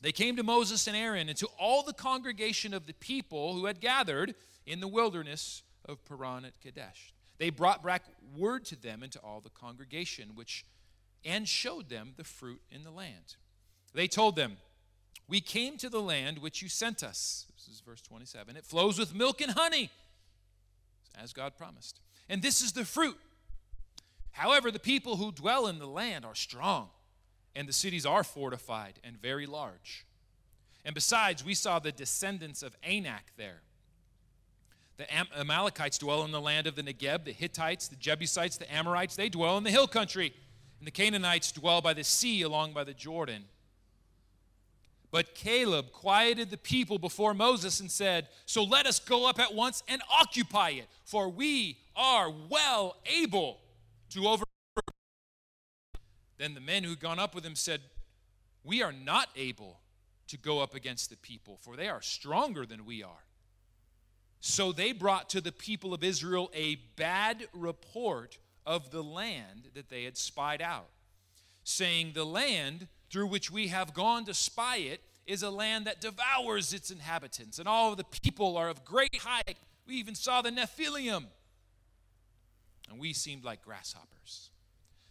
They 0.00 0.12
came 0.12 0.36
to 0.36 0.42
Moses 0.42 0.86
and 0.86 0.96
Aaron 0.96 1.28
and 1.28 1.38
to 1.38 1.48
all 1.58 1.82
the 1.82 1.92
congregation 1.92 2.74
of 2.74 2.86
the 2.86 2.94
people 2.94 3.54
who 3.54 3.66
had 3.66 3.80
gathered 3.80 4.34
in 4.66 4.80
the 4.80 4.88
wilderness 4.88 5.62
of 5.88 6.04
Paran 6.04 6.44
at 6.44 6.60
Kadesh. 6.60 7.14
They 7.38 7.50
brought 7.50 7.84
back 7.84 8.04
word 8.36 8.64
to 8.66 8.76
them 8.80 9.02
and 9.02 9.10
to 9.12 9.18
all 9.20 9.40
the 9.40 9.50
congregation, 9.50 10.30
which 10.34 10.64
and 11.24 11.48
showed 11.48 11.88
them 11.88 12.14
the 12.16 12.24
fruit 12.24 12.60
in 12.70 12.84
the 12.84 12.90
land. 12.90 13.36
They 13.94 14.08
told 14.08 14.36
them, 14.36 14.56
We 15.28 15.40
came 15.40 15.76
to 15.78 15.88
the 15.88 16.00
land 16.00 16.38
which 16.38 16.62
you 16.62 16.68
sent 16.68 17.02
us. 17.02 17.46
This 17.54 17.68
is 17.68 17.80
verse 17.80 18.02
27. 18.02 18.56
It 18.56 18.64
flows 18.64 18.98
with 18.98 19.14
milk 19.14 19.40
and 19.40 19.52
honey, 19.52 19.90
as 21.20 21.32
God 21.32 21.56
promised. 21.56 22.00
And 22.28 22.42
this 22.42 22.60
is 22.60 22.72
the 22.72 22.84
fruit. 22.84 23.16
However, 24.32 24.70
the 24.70 24.78
people 24.78 25.16
who 25.16 25.30
dwell 25.30 25.66
in 25.66 25.78
the 25.78 25.86
land 25.86 26.24
are 26.24 26.34
strong, 26.34 26.88
and 27.54 27.68
the 27.68 27.72
cities 27.72 28.06
are 28.06 28.24
fortified 28.24 28.98
and 29.04 29.20
very 29.20 29.46
large. 29.46 30.06
And 30.84 30.94
besides, 30.94 31.44
we 31.44 31.54
saw 31.54 31.78
the 31.78 31.92
descendants 31.92 32.62
of 32.62 32.76
Anak 32.82 33.32
there. 33.36 33.62
The 34.96 35.12
Am- 35.14 35.28
Amalekites 35.36 35.98
dwell 35.98 36.24
in 36.24 36.32
the 36.32 36.40
land 36.40 36.66
of 36.66 36.74
the 36.74 36.82
Negeb, 36.82 37.24
the 37.24 37.32
Hittites, 37.32 37.88
the 37.88 37.96
Jebusites, 37.96 38.56
the 38.56 38.72
Amorites, 38.72 39.16
they 39.16 39.28
dwell 39.28 39.58
in 39.58 39.64
the 39.64 39.70
hill 39.70 39.86
country. 39.86 40.34
And 40.78 40.86
the 40.86 40.90
Canaanites 40.90 41.52
dwell 41.52 41.80
by 41.80 41.94
the 41.94 42.04
sea 42.04 42.42
along 42.42 42.72
by 42.72 42.84
the 42.84 42.94
Jordan. 42.94 43.44
But 45.12 45.34
Caleb 45.34 45.92
quieted 45.92 46.50
the 46.50 46.56
people 46.56 46.98
before 46.98 47.34
Moses 47.34 47.80
and 47.80 47.90
said, 47.90 48.28
So 48.46 48.64
let 48.64 48.86
us 48.86 48.98
go 48.98 49.28
up 49.28 49.38
at 49.38 49.54
once 49.54 49.82
and 49.86 50.02
occupy 50.10 50.70
it, 50.70 50.88
for 51.04 51.28
we 51.28 51.78
are 51.94 52.32
well 52.48 52.96
able 53.06 53.60
to 54.14 54.26
over. 54.26 54.44
Then 56.38 56.54
the 56.54 56.60
men 56.60 56.82
who 56.82 56.90
had 56.90 57.00
gone 57.00 57.18
up 57.18 57.34
with 57.34 57.44
him 57.44 57.54
said, 57.54 57.80
We 58.64 58.82
are 58.82 58.92
not 58.92 59.28
able 59.36 59.80
to 60.28 60.36
go 60.36 60.60
up 60.60 60.74
against 60.74 61.10
the 61.10 61.16
people, 61.16 61.58
for 61.60 61.76
they 61.76 61.88
are 61.88 62.02
stronger 62.02 62.64
than 62.66 62.84
we 62.84 63.02
are. 63.02 63.24
So 64.40 64.72
they 64.72 64.92
brought 64.92 65.28
to 65.30 65.40
the 65.40 65.52
people 65.52 65.94
of 65.94 66.02
Israel 66.02 66.50
a 66.52 66.76
bad 66.96 67.46
report 67.52 68.38
of 68.66 68.90
the 68.90 69.02
land 69.02 69.68
that 69.74 69.88
they 69.88 70.04
had 70.04 70.16
spied 70.16 70.60
out, 70.60 70.88
saying, 71.64 72.12
The 72.14 72.24
land 72.24 72.88
through 73.10 73.26
which 73.28 73.50
we 73.50 73.68
have 73.68 73.94
gone 73.94 74.24
to 74.24 74.34
spy 74.34 74.78
it 74.78 75.00
is 75.26 75.42
a 75.42 75.50
land 75.50 75.86
that 75.86 76.00
devours 76.00 76.72
its 76.72 76.90
inhabitants, 76.90 77.58
and 77.58 77.68
all 77.68 77.94
the 77.94 78.04
people 78.04 78.56
are 78.56 78.68
of 78.68 78.84
great 78.84 79.20
height. 79.20 79.58
We 79.86 79.94
even 79.94 80.14
saw 80.14 80.42
the 80.42 80.50
Nephilim, 80.50 81.26
and 82.92 83.00
we 83.00 83.12
seemed 83.12 83.44
like 83.44 83.64
grasshoppers. 83.64 84.50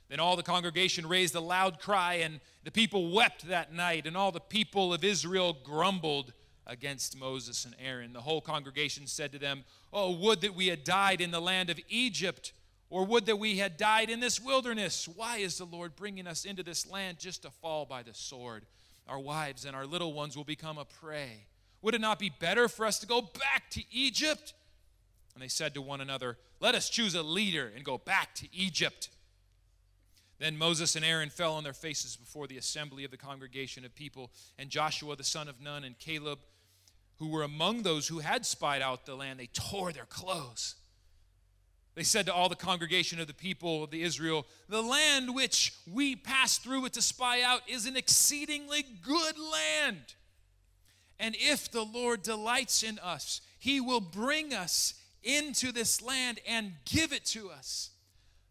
Then 0.07 0.19
all 0.19 0.35
the 0.35 0.43
congregation 0.43 1.07
raised 1.07 1.35
a 1.35 1.41
loud 1.41 1.79
cry, 1.79 2.15
and 2.15 2.39
the 2.63 2.71
people 2.71 3.11
wept 3.11 3.47
that 3.47 3.73
night, 3.73 4.05
and 4.05 4.15
all 4.15 4.31
the 4.31 4.39
people 4.39 4.93
of 4.93 5.03
Israel 5.03 5.57
grumbled 5.63 6.33
against 6.67 7.17
Moses 7.17 7.65
and 7.65 7.75
Aaron. 7.83 8.13
The 8.13 8.21
whole 8.21 8.41
congregation 8.41 9.07
said 9.07 9.31
to 9.31 9.39
them, 9.39 9.63
Oh, 9.91 10.11
would 10.11 10.41
that 10.41 10.55
we 10.55 10.67
had 10.67 10.83
died 10.83 11.19
in 11.19 11.31
the 11.31 11.41
land 11.41 11.69
of 11.69 11.79
Egypt 11.89 12.53
or 12.91 13.05
would 13.05 13.25
that 13.25 13.39
we 13.39 13.57
had 13.57 13.77
died 13.77 14.09
in 14.09 14.19
this 14.19 14.39
wilderness. 14.39 15.07
Why 15.07 15.37
is 15.37 15.57
the 15.57 15.65
Lord 15.65 15.95
bringing 15.95 16.27
us 16.27 16.43
into 16.43 16.61
this 16.61 16.85
land 16.85 17.19
just 17.19 17.43
to 17.43 17.49
fall 17.49 17.85
by 17.85 18.03
the 18.03 18.13
sword? 18.13 18.65
Our 19.07 19.17
wives 19.17 19.63
and 19.63 19.75
our 19.75 19.85
little 19.85 20.11
ones 20.11 20.35
will 20.35 20.43
become 20.43 20.77
a 20.77 20.83
prey. 20.83 21.45
Would 21.81 21.95
it 21.95 22.01
not 22.01 22.19
be 22.19 22.29
better 22.29 22.67
for 22.67 22.85
us 22.85 22.99
to 22.99 23.07
go 23.07 23.21
back 23.21 23.69
to 23.71 23.83
Egypt? 23.91 24.53
And 25.33 25.43
they 25.43 25.47
said 25.47 25.73
to 25.73 25.81
one 25.81 26.01
another, 26.01 26.37
Let 26.59 26.75
us 26.75 26.89
choose 26.89 27.15
a 27.15 27.23
leader 27.23 27.71
and 27.75 27.83
go 27.83 27.97
back 27.97 28.35
to 28.35 28.47
Egypt. 28.53 29.09
Then 30.39 30.57
Moses 30.57 30.95
and 30.95 31.05
Aaron 31.05 31.29
fell 31.29 31.53
on 31.53 31.63
their 31.63 31.73
faces 31.73 32.15
before 32.15 32.47
the 32.47 32.57
assembly 32.57 33.03
of 33.03 33.11
the 33.11 33.17
congregation 33.17 33.85
of 33.85 33.93
people, 33.93 34.31
and 34.57 34.69
Joshua 34.69 35.15
the 35.15 35.23
son 35.23 35.47
of 35.47 35.61
Nun 35.61 35.83
and 35.83 35.97
Caleb, 35.99 36.39
who 37.17 37.29
were 37.29 37.43
among 37.43 37.83
those 37.83 38.07
who 38.07 38.19
had 38.19 38.45
spied 38.45 38.81
out 38.81 39.05
the 39.05 39.15
land, 39.15 39.39
they 39.39 39.49
tore 39.53 39.91
their 39.91 40.05
clothes 40.05 40.75
they 41.93 42.03
said 42.03 42.25
to 42.27 42.33
all 42.33 42.47
the 42.47 42.55
congregation 42.55 43.19
of 43.19 43.27
the 43.27 43.33
people 43.33 43.83
of 43.83 43.91
the 43.91 44.03
Israel, 44.03 44.45
The 44.69 44.81
land 44.81 45.35
which 45.35 45.73
we 45.91 46.15
passed 46.15 46.63
through 46.63 46.85
it 46.85 46.93
to 46.93 47.01
spy 47.01 47.41
out 47.41 47.61
is 47.67 47.85
an 47.85 47.97
exceedingly 47.97 48.85
good 49.01 49.35
land. 49.37 50.15
And 51.19 51.35
if 51.37 51.69
the 51.69 51.83
Lord 51.83 52.23
delights 52.23 52.81
in 52.81 52.97
us, 52.99 53.41
he 53.59 53.81
will 53.81 53.99
bring 53.99 54.53
us 54.53 54.93
into 55.23 55.71
this 55.71 56.01
land 56.01 56.39
and 56.47 56.73
give 56.85 57.13
it 57.13 57.25
to 57.25 57.49
us. 57.49 57.91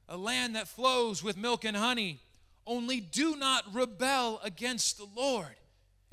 A 0.08 0.16
land 0.16 0.56
that 0.56 0.68
flows 0.68 1.22
with 1.22 1.36
milk 1.36 1.64
and 1.64 1.76
honey. 1.76 2.20
Only 2.66 3.00
do 3.00 3.36
not 3.36 3.64
rebel 3.72 4.40
against 4.44 4.98
the 4.98 5.06
Lord, 5.16 5.56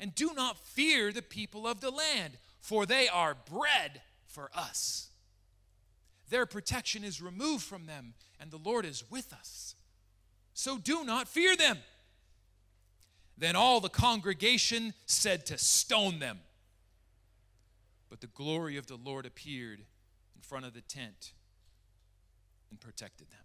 and 0.00 0.14
do 0.14 0.32
not 0.34 0.58
fear 0.58 1.12
the 1.12 1.22
people 1.22 1.66
of 1.66 1.80
the 1.80 1.90
land, 1.90 2.38
for 2.60 2.86
they 2.86 3.06
are 3.08 3.36
bread 3.50 4.00
for 4.26 4.50
us. 4.54 5.10
Their 6.30 6.46
protection 6.46 7.04
is 7.04 7.22
removed 7.22 7.64
from 7.64 7.86
them, 7.86 8.14
and 8.40 8.50
the 8.50 8.58
Lord 8.58 8.84
is 8.84 9.04
with 9.10 9.32
us. 9.32 9.74
So 10.54 10.78
do 10.78 11.04
not 11.04 11.28
fear 11.28 11.56
them. 11.56 11.78
Then 13.36 13.54
all 13.54 13.80
the 13.80 13.88
congregation 13.88 14.94
said 15.06 15.46
to 15.46 15.58
stone 15.58 16.18
them. 16.18 16.40
But 18.10 18.20
the 18.20 18.26
glory 18.26 18.76
of 18.76 18.86
the 18.86 18.96
Lord 18.96 19.26
appeared 19.26 19.82
front 20.48 20.64
of 20.64 20.74
the 20.74 20.80
tent 20.80 21.32
and 22.70 22.80
protected 22.80 23.30
them. 23.30 23.38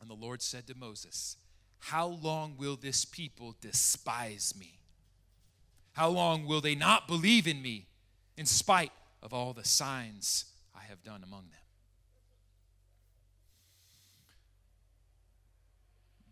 And 0.00 0.08
the 0.08 0.14
Lord 0.14 0.42
said 0.42 0.66
to 0.68 0.76
Moses, 0.76 1.36
How 1.78 2.06
long 2.06 2.54
will 2.56 2.76
this 2.76 3.04
people 3.04 3.56
despise 3.60 4.54
me? 4.58 4.78
How 5.92 6.08
long 6.08 6.46
will 6.46 6.60
they 6.60 6.74
not 6.74 7.08
believe 7.08 7.46
in 7.48 7.60
me 7.60 7.86
in 8.36 8.46
spite 8.46 8.92
of 9.22 9.34
all 9.34 9.52
the 9.52 9.64
signs 9.64 10.44
I 10.74 10.84
have 10.88 11.02
done 11.02 11.22
among 11.24 11.48
them? 11.50 11.58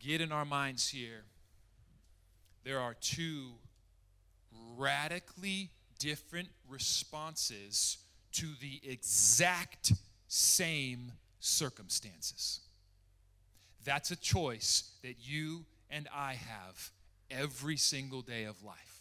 get 0.07 0.21
in 0.21 0.31
our 0.31 0.45
minds 0.45 0.89
here 0.89 1.25
there 2.63 2.79
are 2.79 2.95
two 2.95 3.51
radically 4.77 5.71
different 5.99 6.49
responses 6.69 7.99
to 8.37 8.47
the 8.61 8.81
exact 8.85 9.93
same 10.29 11.13
circumstances. 11.41 12.61
That's 13.85 14.11
a 14.11 14.17
choice 14.17 14.91
that 15.03 15.15
you 15.21 15.65
and 15.91 16.09
I 16.15 16.35
have 16.35 16.91
every 17.31 17.77
single 17.77 18.21
day 18.21 18.45
of 18.45 18.63
life. 18.63 19.01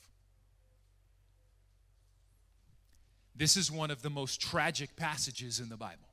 This 3.35 3.57
is 3.57 3.69
one 3.69 3.91
of 3.91 4.01
the 4.01 4.09
most 4.09 4.39
tragic 4.39 4.95
passages 4.95 5.59
in 5.59 5.69
the 5.69 5.75
Bible. 5.75 6.07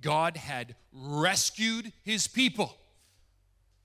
God 0.00 0.36
had 0.36 0.76
rescued 0.92 1.92
his 2.04 2.28
people 2.28 2.76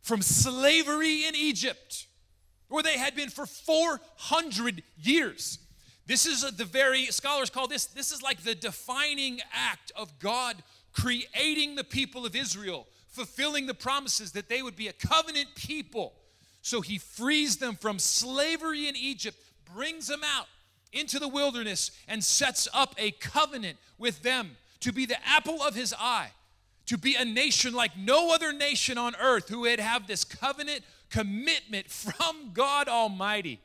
from 0.01 0.21
slavery 0.21 1.25
in 1.25 1.35
Egypt, 1.35 2.05
where 2.67 2.83
they 2.83 2.97
had 2.97 3.15
been 3.15 3.29
for 3.29 3.45
400 3.45 4.83
years. 5.01 5.59
This 6.09 6.25
is 6.25 6.41
the 6.41 6.65
very, 6.65 7.05
scholars 7.05 7.51
call 7.51 7.67
this, 7.67 7.85
this 7.85 8.11
is 8.11 8.23
like 8.23 8.41
the 8.41 8.55
defining 8.55 9.41
act 9.53 9.91
of 9.95 10.17
God 10.17 10.55
creating 10.91 11.75
the 11.75 11.83
people 11.83 12.25
of 12.25 12.35
Israel, 12.35 12.87
fulfilling 13.09 13.67
the 13.67 13.75
promises 13.75 14.31
that 14.31 14.49
they 14.49 14.63
would 14.63 14.75
be 14.75 14.87
a 14.87 14.93
covenant 14.93 15.49
people. 15.53 16.15
So 16.63 16.81
he 16.81 16.97
frees 16.97 17.57
them 17.57 17.75
from 17.75 17.99
slavery 17.99 18.87
in 18.87 18.95
Egypt, 18.95 19.37
brings 19.71 20.07
them 20.07 20.21
out 20.23 20.47
into 20.91 21.19
the 21.19 21.27
wilderness, 21.27 21.91
and 22.07 22.23
sets 22.23 22.67
up 22.73 22.95
a 22.97 23.11
covenant 23.11 23.77
with 23.99 24.23
them 24.23 24.57
to 24.79 24.91
be 24.91 25.05
the 25.05 25.23
apple 25.27 25.61
of 25.61 25.75
his 25.75 25.93
eye 25.99 26.31
to 26.87 26.97
be 26.97 27.13
a 27.13 27.23
nation 27.23 27.71
like 27.71 27.95
no 27.95 28.33
other 28.33 28.51
nation 28.51 28.97
on 28.97 29.15
earth 29.21 29.47
who 29.47 29.59
would 29.59 29.79
have 29.79 30.07
this 30.07 30.23
covenant 30.23 30.83
commitment 31.11 31.87
from 31.87 32.49
God 32.51 32.87
Almighty. 32.87 33.59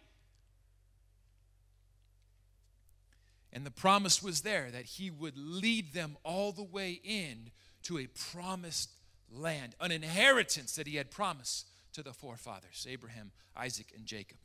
And 3.54 3.64
the 3.64 3.70
promise 3.70 4.20
was 4.20 4.40
there 4.40 4.68
that 4.73 4.84
he 4.84 5.11
would 5.11 5.38
lead 5.38 5.94
them 5.94 6.16
all 6.25 6.50
the 6.50 6.64
way 6.64 7.00
in 7.04 7.50
to 7.84 7.99
a 7.99 8.08
promised 8.08 8.90
land, 9.32 9.76
an 9.80 9.92
inheritance 9.92 10.75
that 10.75 10.88
he 10.88 10.96
had 10.96 11.12
promised 11.12 11.68
to 11.92 12.02
the 12.02 12.12
forefathers 12.12 12.84
Abraham, 12.90 13.30
Isaac, 13.56 13.92
and 13.96 14.04
Jacob. 14.06 14.38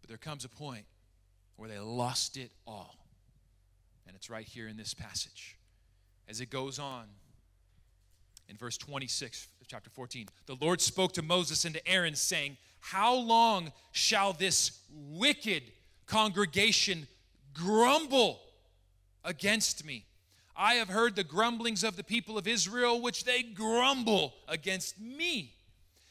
But 0.00 0.08
there 0.08 0.18
comes 0.18 0.44
a 0.44 0.48
point 0.48 0.84
where 1.56 1.68
they 1.68 1.80
lost 1.80 2.36
it 2.36 2.52
all. 2.68 2.96
And 4.06 4.14
it's 4.14 4.30
right 4.30 4.46
here 4.46 4.68
in 4.68 4.76
this 4.76 4.94
passage. 4.94 5.56
As 6.28 6.40
it 6.40 6.50
goes 6.50 6.78
on, 6.78 7.06
in 8.48 8.56
verse 8.56 8.76
26 8.76 9.48
of 9.60 9.66
chapter 9.66 9.90
14, 9.90 10.28
the 10.46 10.56
Lord 10.60 10.80
spoke 10.80 11.12
to 11.14 11.22
Moses 11.22 11.64
and 11.64 11.74
to 11.74 11.88
Aaron, 11.88 12.14
saying, 12.14 12.58
How 12.80 13.14
long 13.14 13.72
shall 13.90 14.32
this 14.32 14.78
wicked 14.90 15.62
congregation 16.12 17.08
grumble 17.54 18.38
against 19.24 19.84
me? 19.84 20.04
I 20.54 20.74
have 20.74 20.90
heard 20.90 21.16
the 21.16 21.24
grumblings 21.24 21.82
of 21.82 21.96
the 21.96 22.04
people 22.04 22.36
of 22.36 22.46
Israel, 22.46 23.00
which 23.00 23.24
they 23.24 23.42
grumble 23.42 24.34
against 24.46 25.00
me. 25.00 25.54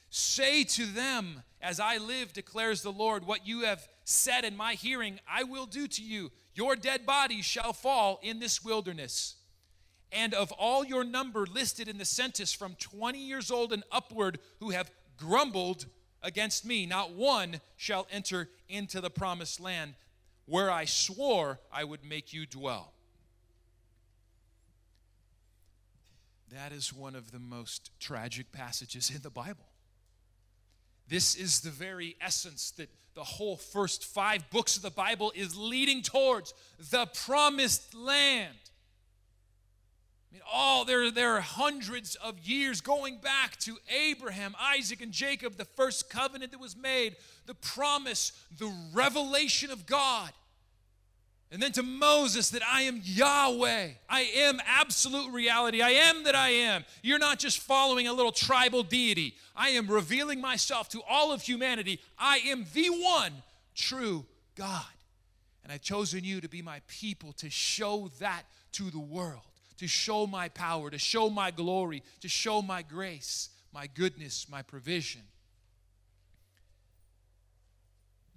Say 0.09 0.63
to 0.63 0.87
them, 0.87 1.43
As 1.61 1.79
I 1.79 1.97
live, 1.97 2.33
declares 2.33 2.81
the 2.81 2.91
Lord, 2.91 3.27
what 3.27 3.45
you 3.45 3.61
have 3.61 3.87
said 4.03 4.43
in 4.43 4.57
my 4.57 4.73
hearing, 4.73 5.19
I 5.29 5.43
will 5.43 5.67
do 5.67 5.87
to 5.87 6.03
you. 6.03 6.31
Your 6.55 6.75
dead 6.75 7.05
bodies 7.05 7.45
shall 7.45 7.71
fall 7.71 8.19
in 8.23 8.39
this 8.39 8.65
wilderness. 8.65 9.35
And 10.11 10.33
of 10.33 10.51
all 10.53 10.83
your 10.83 11.03
number 11.03 11.45
listed 11.45 11.87
in 11.87 11.99
the 11.99 12.05
census 12.05 12.51
from 12.51 12.73
20 12.79 13.19
years 13.19 13.51
old 13.51 13.71
and 13.71 13.83
upward 13.91 14.39
who 14.59 14.71
have 14.71 14.91
grumbled 15.15 15.85
against 16.23 16.65
me, 16.65 16.85
not 16.85 17.11
one 17.11 17.61
shall 17.77 18.07
enter 18.11 18.49
into 18.69 19.01
the 19.01 19.09
promised 19.09 19.59
land 19.59 19.95
where 20.45 20.71
I 20.71 20.85
swore 20.85 21.59
I 21.71 21.83
would 21.83 22.03
make 22.03 22.33
you 22.33 22.45
dwell. 22.45 22.93
That 26.51 26.73
is 26.73 26.93
one 26.93 27.15
of 27.15 27.31
the 27.31 27.39
most 27.39 27.91
tragic 27.99 28.51
passages 28.51 29.09
in 29.09 29.21
the 29.21 29.29
Bible. 29.29 29.65
This 31.07 31.35
is 31.35 31.61
the 31.61 31.69
very 31.69 32.17
essence 32.19 32.71
that 32.71 32.89
the 33.13 33.23
whole 33.23 33.57
first 33.57 34.05
five 34.05 34.49
books 34.49 34.75
of 34.75 34.81
the 34.81 34.91
Bible 34.91 35.31
is 35.35 35.57
leading 35.57 36.01
towards 36.01 36.53
the 36.91 37.05
promised 37.25 37.93
land. 37.93 38.57
I 40.31 40.35
mean, 40.35 40.43
all 40.51 40.85
there, 40.85 41.11
there 41.11 41.35
are 41.35 41.41
hundreds 41.41 42.15
of 42.15 42.39
years 42.39 42.79
going 42.79 43.17
back 43.17 43.57
to 43.59 43.77
Abraham, 43.89 44.55
Isaac, 44.59 45.01
and 45.01 45.11
Jacob, 45.11 45.57
the 45.57 45.65
first 45.65 46.09
covenant 46.09 46.51
that 46.51 46.59
was 46.59 46.77
made, 46.77 47.17
the 47.47 47.53
promise, 47.53 48.31
the 48.57 48.73
revelation 48.93 49.71
of 49.71 49.85
God. 49.85 50.31
And 51.51 51.61
then 51.61 51.73
to 51.73 51.83
Moses 51.83 52.49
that 52.51 52.61
I 52.65 52.83
am 52.83 53.01
Yahweh. 53.03 53.89
I 54.09 54.21
am 54.21 54.61
absolute 54.65 55.33
reality. 55.33 55.81
I 55.81 55.89
am 55.89 56.23
that 56.23 56.35
I 56.35 56.49
am. 56.49 56.85
You're 57.01 57.19
not 57.19 57.39
just 57.39 57.59
following 57.59 58.07
a 58.07 58.13
little 58.13 58.31
tribal 58.31 58.83
deity. 58.83 59.35
I 59.53 59.71
am 59.71 59.91
revealing 59.91 60.39
myself 60.39 60.87
to 60.89 61.01
all 61.09 61.33
of 61.33 61.41
humanity. 61.41 61.99
I 62.17 62.37
am 62.47 62.65
the 62.73 62.87
one 62.89 63.33
true 63.75 64.25
God. 64.55 64.85
And 65.63 65.73
I've 65.73 65.81
chosen 65.81 66.23
you 66.23 66.39
to 66.39 66.47
be 66.47 66.61
my 66.61 66.81
people 66.87 67.33
to 67.33 67.49
show 67.49 68.09
that 68.19 68.43
to 68.73 68.89
the 68.89 68.99
world, 68.99 69.43
to 69.81 69.87
show 69.87 70.27
my 70.27 70.47
power, 70.47 70.91
to 70.91 70.99
show 70.99 71.27
my 71.27 71.49
glory, 71.49 72.03
to 72.19 72.29
show 72.29 72.61
my 72.61 72.83
grace, 72.83 73.49
my 73.73 73.87
goodness, 73.87 74.45
my 74.47 74.61
provision. 74.61 75.21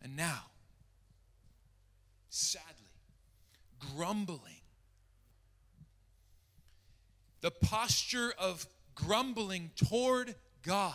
And 0.02 0.16
now, 0.16 0.40
sadly, 2.30 2.64
grumbling. 3.94 4.62
The 7.42 7.50
posture 7.50 8.32
of 8.38 8.66
grumbling 8.94 9.70
toward 9.76 10.34
God 10.62 10.94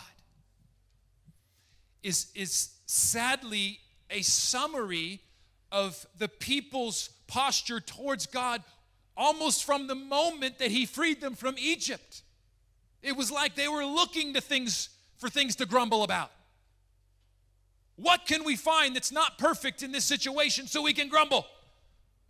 is, 2.02 2.26
is 2.34 2.70
sadly 2.86 3.78
a 4.10 4.22
summary 4.22 5.20
of 5.70 6.04
the 6.18 6.26
people's 6.26 7.10
posture 7.28 7.78
towards 7.78 8.26
God 8.26 8.64
almost 9.16 9.64
from 9.64 9.86
the 9.86 9.94
moment 9.94 10.58
that 10.58 10.70
He 10.70 10.86
freed 10.86 11.20
them 11.20 11.34
from 11.34 11.56
Egypt. 11.58 12.22
It 13.02 13.16
was 13.16 13.30
like 13.30 13.54
they 13.54 13.68
were 13.68 13.84
looking 13.84 14.34
to 14.34 14.40
things 14.40 14.90
for 15.16 15.28
things 15.28 15.56
to 15.56 15.66
grumble 15.66 16.02
about. 16.02 16.30
What 17.96 18.26
can 18.26 18.44
we 18.44 18.56
find 18.56 18.96
that's 18.96 19.12
not 19.12 19.38
perfect 19.38 19.82
in 19.82 19.92
this 19.92 20.04
situation 20.04 20.66
so 20.66 20.82
we 20.82 20.94
can 20.94 21.08
grumble? 21.08 21.46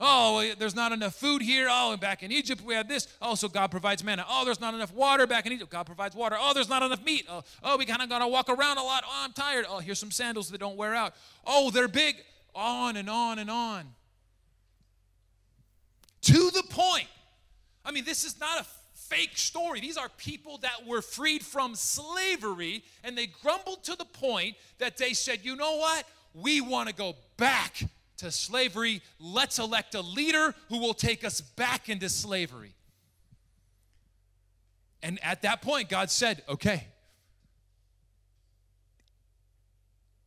Oh, 0.03 0.53
there's 0.59 0.75
not 0.75 0.93
enough 0.93 1.15
food 1.15 1.43
here. 1.43 1.69
Oh, 1.71 1.93
and 1.93 2.01
back 2.01 2.23
in 2.23 2.33
Egypt 2.33 2.63
we 2.63 2.75
had 2.75 2.89
this. 2.89 3.07
Oh, 3.21 3.35
so 3.35 3.49
God 3.49 3.71
provides 3.71 4.03
manna. 4.03 4.25
Oh, 4.29 4.45
there's 4.45 4.61
not 4.61 4.73
enough 4.73 4.93
water 4.95 5.27
back 5.27 5.47
in 5.47 5.53
Egypt. 5.53 5.71
God 5.71 5.85
provides 5.85 6.17
water. 6.17 6.37
Oh, 6.41 6.55
there's 6.55 6.71
not 6.71 6.83
enough 6.83 7.05
meat. 7.05 7.27
Oh, 7.29 7.43
oh 7.63 7.77
we 7.77 7.85
kind 7.85 8.01
of 8.01 8.09
got 8.09 8.21
to 8.21 8.27
walk 8.27 8.49
around 8.49 8.79
a 8.79 8.83
lot. 8.83 9.05
Oh, 9.07 9.23
I'm 9.25 9.33
tired. 9.33 9.67
Oh, 9.69 9.79
here's 9.79 9.99
some 9.99 10.11
sandals 10.11 10.51
that 10.51 10.59
don't 10.59 10.77
wear 10.77 10.95
out. 10.95 11.15
Oh, 11.47 11.71
they're 11.71 11.89
big. 11.89 12.17
On 12.55 12.97
and 12.97 13.09
on 13.09 13.39
and 13.39 13.51
on. 13.51 13.85
To 16.31 16.51
the 16.51 16.63
point. 16.71 17.09
I 17.85 17.93
mean, 17.93 18.05
this 18.05 18.25
is 18.25 18.39
not 18.39 18.61
a 18.61 18.67
fake 18.95 19.37
story. 19.37 19.81
These 19.81 19.97
are 19.97 20.09
people 20.17 20.59
that 20.59 20.87
were 20.87 21.03
freed 21.03 21.45
from 21.45 21.75
slavery, 21.75 22.85
and 23.03 23.19
they 23.19 23.27
grumbled 23.27 23.83
to 23.85 23.97
the 23.97 24.05
point 24.05 24.57
that 24.79 24.97
they 24.97 25.13
said, 25.13 25.41
you 25.43 25.57
know 25.57 25.77
what? 25.77 26.05
We 26.33 26.61
want 26.61 26.89
to 26.89 26.95
go 26.95 27.17
back 27.37 27.83
to 28.19 28.31
slavery. 28.31 29.03
Let's 29.19 29.59
elect 29.59 29.95
a 29.97 30.01
leader 30.01 30.55
who 30.69 30.79
will 30.79 30.95
take 30.95 31.25
us 31.25 31.41
back 31.41 31.89
into 31.89 32.09
slavery. 32.09 32.75
And 35.03 35.19
at 35.25 35.43
that 35.43 35.63
point, 35.63 35.89
God 35.89 36.11
said, 36.11 36.43
okay, 36.49 36.87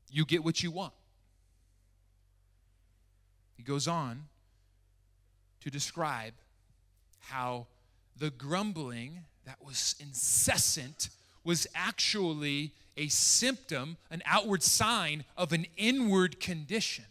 you 0.09 0.25
get 0.25 0.43
what 0.43 0.61
you 0.61 0.71
want. 0.71 0.93
He 3.55 3.63
goes 3.63 3.87
on 3.87 4.23
to 5.63 5.69
describe 5.69 6.33
how 7.19 7.67
the 8.17 8.29
grumbling 8.29 9.19
that 9.45 9.63
was 9.63 9.95
incessant 9.99 11.09
was 11.45 11.67
actually 11.73 12.73
a 12.97 13.07
symptom, 13.07 13.97
an 14.11 14.21
outward 14.25 14.61
sign 14.61 15.23
of 15.37 15.53
an 15.53 15.65
inward 15.77 16.39
condition. 16.41 17.05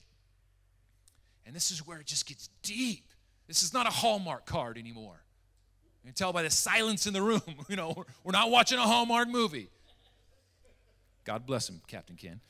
And 1.47 1.57
this 1.57 1.71
is 1.71 1.87
where 1.87 1.99
it 1.99 2.07
just 2.07 2.27
gets 2.27 2.51
deep. 2.63 3.05
This 3.49 3.63
is 3.63 3.73
not 3.73 3.87
a 3.87 3.91
Hallmark 3.91 4.45
card 4.45 4.77
anymore. 4.77 5.23
You 6.03 6.09
can 6.09 6.15
tell 6.15 6.33
by 6.33 6.43
the 6.43 6.51
silence 6.51 7.07
in 7.07 7.15
the 7.15 7.23
room, 7.23 7.43
you 7.69 7.77
know, 7.77 8.05
we're 8.23 8.33
not 8.33 8.51
watching 8.51 8.79
a 8.79 8.83
Hallmark 8.83 9.29
movie. 9.29 9.69
God 11.25 11.47
bless 11.47 11.71
him, 11.71 11.81
Captain 11.87 12.17
Ken. 12.17 12.41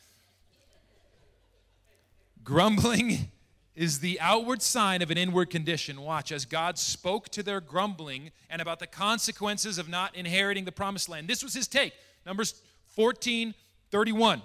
Grumbling 2.42 3.30
is 3.74 4.00
the 4.00 4.20
outward 4.20 4.62
sign 4.62 5.02
of 5.02 5.10
an 5.10 5.18
inward 5.18 5.50
condition. 5.50 6.00
Watch, 6.00 6.30
as 6.30 6.44
God 6.44 6.78
spoke 6.78 7.30
to 7.30 7.42
their 7.42 7.60
grumbling 7.60 8.30
and 8.50 8.60
about 8.60 8.78
the 8.78 8.86
consequences 8.86 9.78
of 9.78 9.88
not 9.88 10.14
inheriting 10.14 10.64
the 10.64 10.72
promised 10.72 11.08
land. 11.08 11.28
This 11.28 11.42
was 11.42 11.54
his 11.54 11.66
take. 11.66 11.94
Numbers 12.26 12.54
14 12.88 13.54
31 13.90 14.42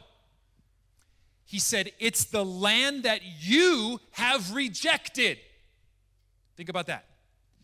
he 1.48 1.60
said, 1.60 1.94
It's 1.98 2.26
the 2.26 2.44
land 2.44 3.04
that 3.04 3.22
you 3.40 4.02
have 4.12 4.54
rejected. 4.54 5.38
Think 6.58 6.68
about 6.68 6.88
that. 6.88 7.06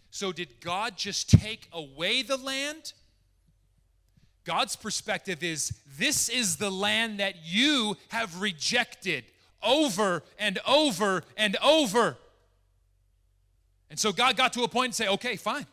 So, 0.09 0.31
did 0.31 0.61
God 0.61 0.95
just 0.95 1.29
take 1.29 1.67
away 1.73 2.21
the 2.21 2.37
land? 2.37 2.93
God's 4.45 4.77
perspective 4.77 5.43
is 5.43 5.73
this 5.97 6.29
is 6.29 6.55
the 6.55 6.71
land 6.71 7.19
that 7.19 7.35
you 7.43 7.97
have 8.07 8.41
rejected 8.41 9.25
over 9.63 10.23
and 10.37 10.59
over 10.67 11.23
and 11.37 11.55
over. 11.63 12.17
And 13.89 13.99
so 13.99 14.11
God 14.11 14.35
got 14.35 14.53
to 14.53 14.63
a 14.63 14.67
point 14.67 14.87
and 14.87 14.95
say, 14.95 15.07
okay, 15.07 15.35
fine. 15.35 15.67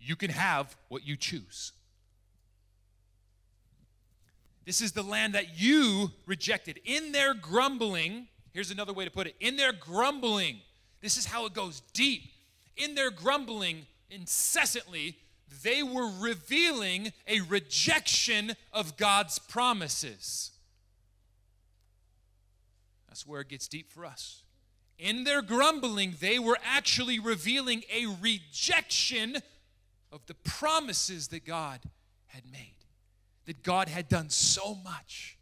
You 0.00 0.16
can 0.16 0.30
have 0.30 0.76
what 0.88 1.06
you 1.06 1.16
choose. 1.16 1.72
This 4.64 4.80
is 4.80 4.92
the 4.92 5.02
land 5.02 5.34
that 5.34 5.60
you 5.60 6.10
rejected. 6.26 6.80
In 6.84 7.12
their 7.12 7.34
grumbling, 7.34 8.28
here's 8.52 8.70
another 8.70 8.92
way 8.92 9.04
to 9.04 9.10
put 9.10 9.26
it 9.26 9.36
in 9.40 9.56
their 9.56 9.72
grumbling, 9.72 10.60
this 11.00 11.16
is 11.16 11.26
how 11.26 11.46
it 11.46 11.52
goes 11.52 11.82
deep. 11.92 12.22
In 12.76 12.94
their 12.94 13.10
grumbling, 13.10 13.86
incessantly, 14.10 15.18
they 15.62 15.82
were 15.82 16.10
revealing 16.18 17.12
a 17.28 17.40
rejection 17.42 18.52
of 18.72 18.96
God's 18.96 19.38
promises. 19.38 20.50
That's 23.14 23.28
where 23.28 23.42
it 23.42 23.48
gets 23.48 23.68
deep 23.68 23.92
for 23.92 24.04
us. 24.04 24.42
In 24.98 25.22
their 25.22 25.40
grumbling, 25.40 26.14
they 26.18 26.40
were 26.40 26.58
actually 26.64 27.20
revealing 27.20 27.84
a 27.88 28.06
rejection 28.20 29.36
of 30.10 30.26
the 30.26 30.34
promises 30.34 31.28
that 31.28 31.44
God 31.44 31.78
had 32.26 32.42
made 32.50 32.74
that 33.44 33.62
God 33.62 33.88
had 33.88 34.08
done 34.08 34.30
so 34.30 34.74
much 34.74 35.38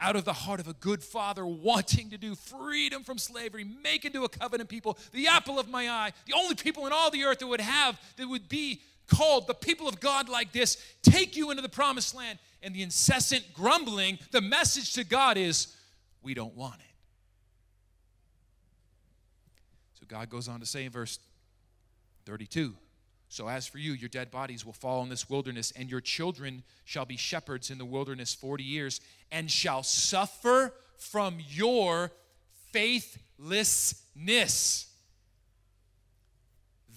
out 0.00 0.14
of 0.14 0.24
the 0.24 0.32
heart 0.32 0.60
of 0.60 0.68
a 0.68 0.74
good 0.74 1.02
father 1.02 1.44
wanting 1.44 2.10
to 2.10 2.18
do 2.18 2.36
freedom 2.36 3.02
from 3.02 3.18
slavery, 3.18 3.64
make 3.64 4.04
into 4.04 4.22
a 4.22 4.28
covenant 4.28 4.68
people, 4.68 4.96
the 5.10 5.26
apple 5.26 5.58
of 5.58 5.68
my 5.68 5.88
eye, 5.88 6.12
the 6.26 6.34
only 6.34 6.54
people 6.54 6.86
in 6.86 6.92
all 6.92 7.10
the 7.10 7.24
earth 7.24 7.40
that 7.40 7.48
would 7.48 7.60
have, 7.60 8.00
that 8.16 8.28
would 8.28 8.48
be 8.48 8.80
called 9.08 9.48
the 9.48 9.54
people 9.54 9.88
of 9.88 9.98
God 9.98 10.28
like 10.28 10.52
this, 10.52 10.80
take 11.02 11.36
you 11.36 11.50
into 11.50 11.62
the 11.62 11.68
promised 11.68 12.14
land. 12.14 12.38
And 12.62 12.72
the 12.72 12.82
incessant 12.82 13.44
grumbling, 13.54 14.20
the 14.30 14.40
message 14.40 14.92
to 14.92 15.02
God 15.02 15.36
is, 15.36 15.74
we 16.22 16.34
don't 16.34 16.54
want 16.54 16.76
it. 16.78 16.87
But 20.08 20.16
God 20.16 20.30
goes 20.30 20.48
on 20.48 20.60
to 20.60 20.66
say 20.66 20.84
in 20.84 20.92
verse 20.92 21.18
32 22.26 22.74
So 23.28 23.48
as 23.48 23.66
for 23.66 23.78
you, 23.78 23.92
your 23.92 24.08
dead 24.08 24.30
bodies 24.30 24.64
will 24.64 24.72
fall 24.72 25.02
in 25.02 25.08
this 25.08 25.28
wilderness, 25.28 25.72
and 25.76 25.90
your 25.90 26.00
children 26.00 26.62
shall 26.84 27.04
be 27.04 27.16
shepherds 27.16 27.70
in 27.70 27.78
the 27.78 27.84
wilderness 27.84 28.34
40 28.34 28.64
years, 28.64 29.00
and 29.30 29.50
shall 29.50 29.82
suffer 29.82 30.72
from 30.96 31.38
your 31.48 32.12
faithlessness. 32.72 34.86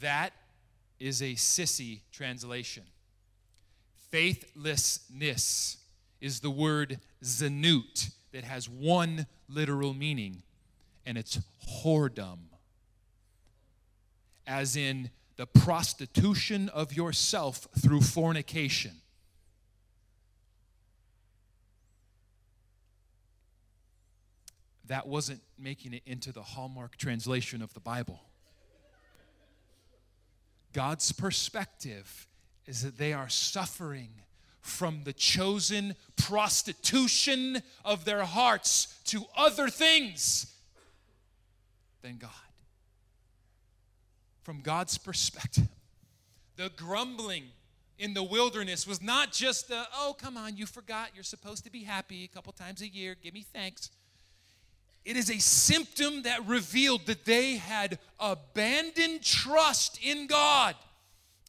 That 0.01 0.33
is 0.99 1.21
a 1.21 1.33
sissy 1.33 2.01
translation. 2.11 2.83
Faithlessness 4.09 5.77
is 6.19 6.39
the 6.39 6.49
word 6.49 6.99
zanut 7.23 8.11
that 8.31 8.43
has 8.43 8.67
one 8.67 9.27
literal 9.47 9.93
meaning, 9.93 10.41
and 11.05 11.17
it's 11.17 11.39
whoredom. 11.83 12.50
As 14.51 14.75
in 14.75 15.09
the 15.37 15.47
prostitution 15.47 16.67
of 16.67 16.91
yourself 16.91 17.69
through 17.81 18.01
fornication. 18.01 18.91
That 24.87 25.07
wasn't 25.07 25.39
making 25.57 25.93
it 25.93 26.03
into 26.05 26.33
the 26.33 26.41
Hallmark 26.41 26.97
translation 26.97 27.61
of 27.61 27.73
the 27.73 27.79
Bible. 27.79 28.19
God's 30.73 31.13
perspective 31.13 32.27
is 32.65 32.83
that 32.83 32.97
they 32.97 33.13
are 33.13 33.29
suffering 33.29 34.09
from 34.59 35.05
the 35.05 35.13
chosen 35.13 35.95
prostitution 36.17 37.63
of 37.85 38.03
their 38.03 38.25
hearts 38.25 38.99
to 39.05 39.23
other 39.37 39.69
things 39.69 40.53
than 42.01 42.17
God. 42.17 42.50
From 44.43 44.61
God's 44.61 44.97
perspective, 44.97 45.67
the 46.55 46.71
grumbling 46.75 47.43
in 47.99 48.15
the 48.15 48.23
wilderness 48.23 48.87
was 48.87 49.01
not 49.01 49.31
just 49.31 49.67
the, 49.67 49.83
oh, 49.93 50.15
come 50.19 50.35
on, 50.35 50.57
you 50.57 50.65
forgot 50.65 51.09
you're 51.13 51.23
supposed 51.23 51.63
to 51.65 51.71
be 51.71 51.83
happy 51.83 52.23
a 52.23 52.27
couple 52.27 52.51
times 52.51 52.81
a 52.81 52.87
year, 52.87 53.15
give 53.21 53.33
me 53.33 53.45
thanks. 53.53 53.91
It 55.05 55.15
is 55.15 55.29
a 55.29 55.39
symptom 55.39 56.23
that 56.23 56.45
revealed 56.47 57.05
that 57.05 57.25
they 57.25 57.57
had 57.57 57.99
abandoned 58.19 59.23
trust 59.23 59.99
in 60.03 60.27
God 60.27 60.75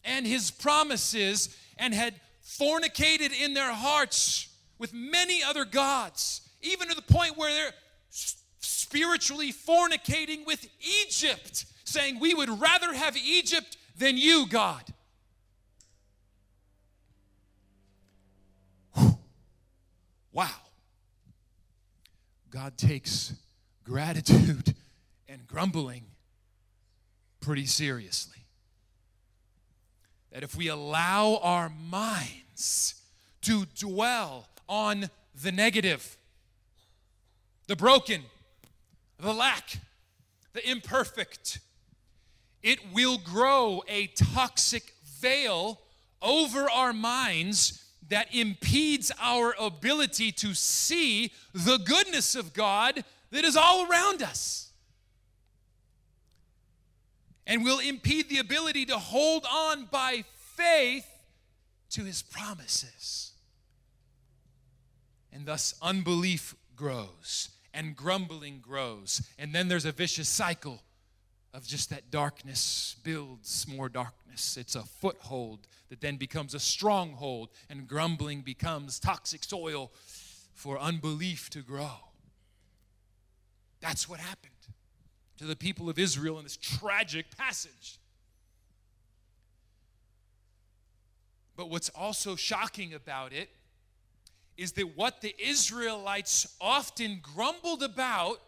and 0.04 0.26
His 0.26 0.50
promises 0.50 1.56
and 1.78 1.94
had 1.94 2.14
fornicated 2.42 3.32
in 3.32 3.54
their 3.54 3.72
hearts 3.72 4.48
with 4.78 4.92
many 4.92 5.42
other 5.42 5.64
gods, 5.64 6.42
even 6.60 6.88
to 6.88 6.94
the 6.94 7.02
point 7.02 7.36
where 7.36 7.52
they're 7.52 7.74
spiritually 8.10 9.52
fornicating 9.52 10.46
with 10.46 10.68
Egypt, 11.02 11.64
saying, 11.92 12.18
We 12.18 12.34
would 12.34 12.60
rather 12.60 12.92
have 12.92 13.16
Egypt 13.16 13.76
than 13.96 14.16
you, 14.16 14.46
God. 14.48 14.82
Wow. 20.32 20.48
God 22.50 22.76
takes 22.78 23.34
gratitude 23.84 24.74
and 25.28 25.46
grumbling 25.46 26.04
pretty 27.40 27.66
seriously. 27.66 28.38
That 30.30 30.42
if 30.42 30.56
we 30.56 30.68
allow 30.68 31.38
our 31.42 31.68
minds 31.68 32.94
to 33.42 33.66
dwell 33.78 34.48
on 34.68 35.10
the 35.34 35.52
negative, 35.52 36.16
the 37.66 37.76
broken, 37.76 38.22
the 39.18 39.34
lack, 39.34 39.76
the 40.54 40.68
imperfect, 40.68 41.58
it 42.62 42.92
will 42.92 43.18
grow 43.18 43.82
a 43.88 44.06
toxic 44.08 44.94
veil 45.20 45.80
over 46.20 46.70
our 46.70 46.92
minds 46.92 47.84
that 48.08 48.34
impedes 48.34 49.10
our 49.20 49.54
ability 49.58 50.32
to 50.32 50.54
see 50.54 51.32
the 51.52 51.78
goodness 51.78 52.34
of 52.34 52.52
God 52.52 53.04
that 53.30 53.44
is 53.44 53.56
all 53.56 53.90
around 53.90 54.22
us. 54.22 54.70
And 57.46 57.64
will 57.64 57.80
impede 57.80 58.28
the 58.28 58.38
ability 58.38 58.86
to 58.86 58.98
hold 58.98 59.44
on 59.50 59.86
by 59.90 60.24
faith 60.56 61.06
to 61.90 62.04
his 62.04 62.22
promises. 62.22 63.32
And 65.32 65.46
thus, 65.46 65.74
unbelief 65.82 66.54
grows 66.76 67.48
and 67.74 67.96
grumbling 67.96 68.60
grows. 68.60 69.22
And 69.38 69.54
then 69.54 69.68
there's 69.68 69.84
a 69.84 69.92
vicious 69.92 70.28
cycle 70.28 70.82
of 71.54 71.66
just 71.66 71.90
that 71.90 72.10
darkness 72.10 72.96
builds 73.02 73.66
more 73.68 73.88
darkness. 73.88 74.56
It's 74.56 74.74
a 74.74 74.82
foothold 74.82 75.66
that 75.90 76.00
then 76.00 76.16
becomes 76.16 76.54
a 76.54 76.60
stronghold, 76.60 77.50
and 77.68 77.86
grumbling 77.86 78.40
becomes 78.40 78.98
toxic 78.98 79.44
soil 79.44 79.92
for 80.54 80.78
unbelief 80.78 81.50
to 81.50 81.60
grow. 81.60 81.90
That's 83.80 84.08
what 84.08 84.20
happened 84.20 84.52
to 85.38 85.44
the 85.44 85.56
people 85.56 85.90
of 85.90 85.98
Israel 85.98 86.38
in 86.38 86.44
this 86.44 86.56
tragic 86.56 87.36
passage. 87.36 87.98
But 91.56 91.68
what's 91.68 91.90
also 91.90 92.36
shocking 92.36 92.94
about 92.94 93.32
it 93.32 93.50
is 94.56 94.72
that 94.72 94.96
what 94.96 95.20
the 95.20 95.34
Israelites 95.38 96.56
often 96.60 97.20
grumbled 97.22 97.82
about 97.82 98.40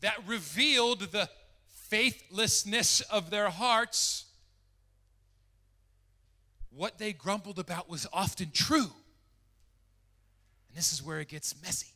that 0.00 0.18
revealed 0.26 1.00
the 1.00 1.30
faithlessness 1.88 3.00
of 3.02 3.30
their 3.30 3.50
hearts, 3.50 4.26
what 6.70 6.98
they 6.98 7.12
grumbled 7.12 7.58
about 7.58 7.88
was 7.88 8.06
often 8.12 8.50
true. 8.52 8.90
And 10.68 10.76
this 10.76 10.92
is 10.92 11.02
where 11.02 11.20
it 11.20 11.28
gets 11.28 11.54
messy. 11.62 11.92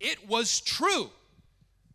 It 0.00 0.28
was 0.28 0.60
true 0.60 1.10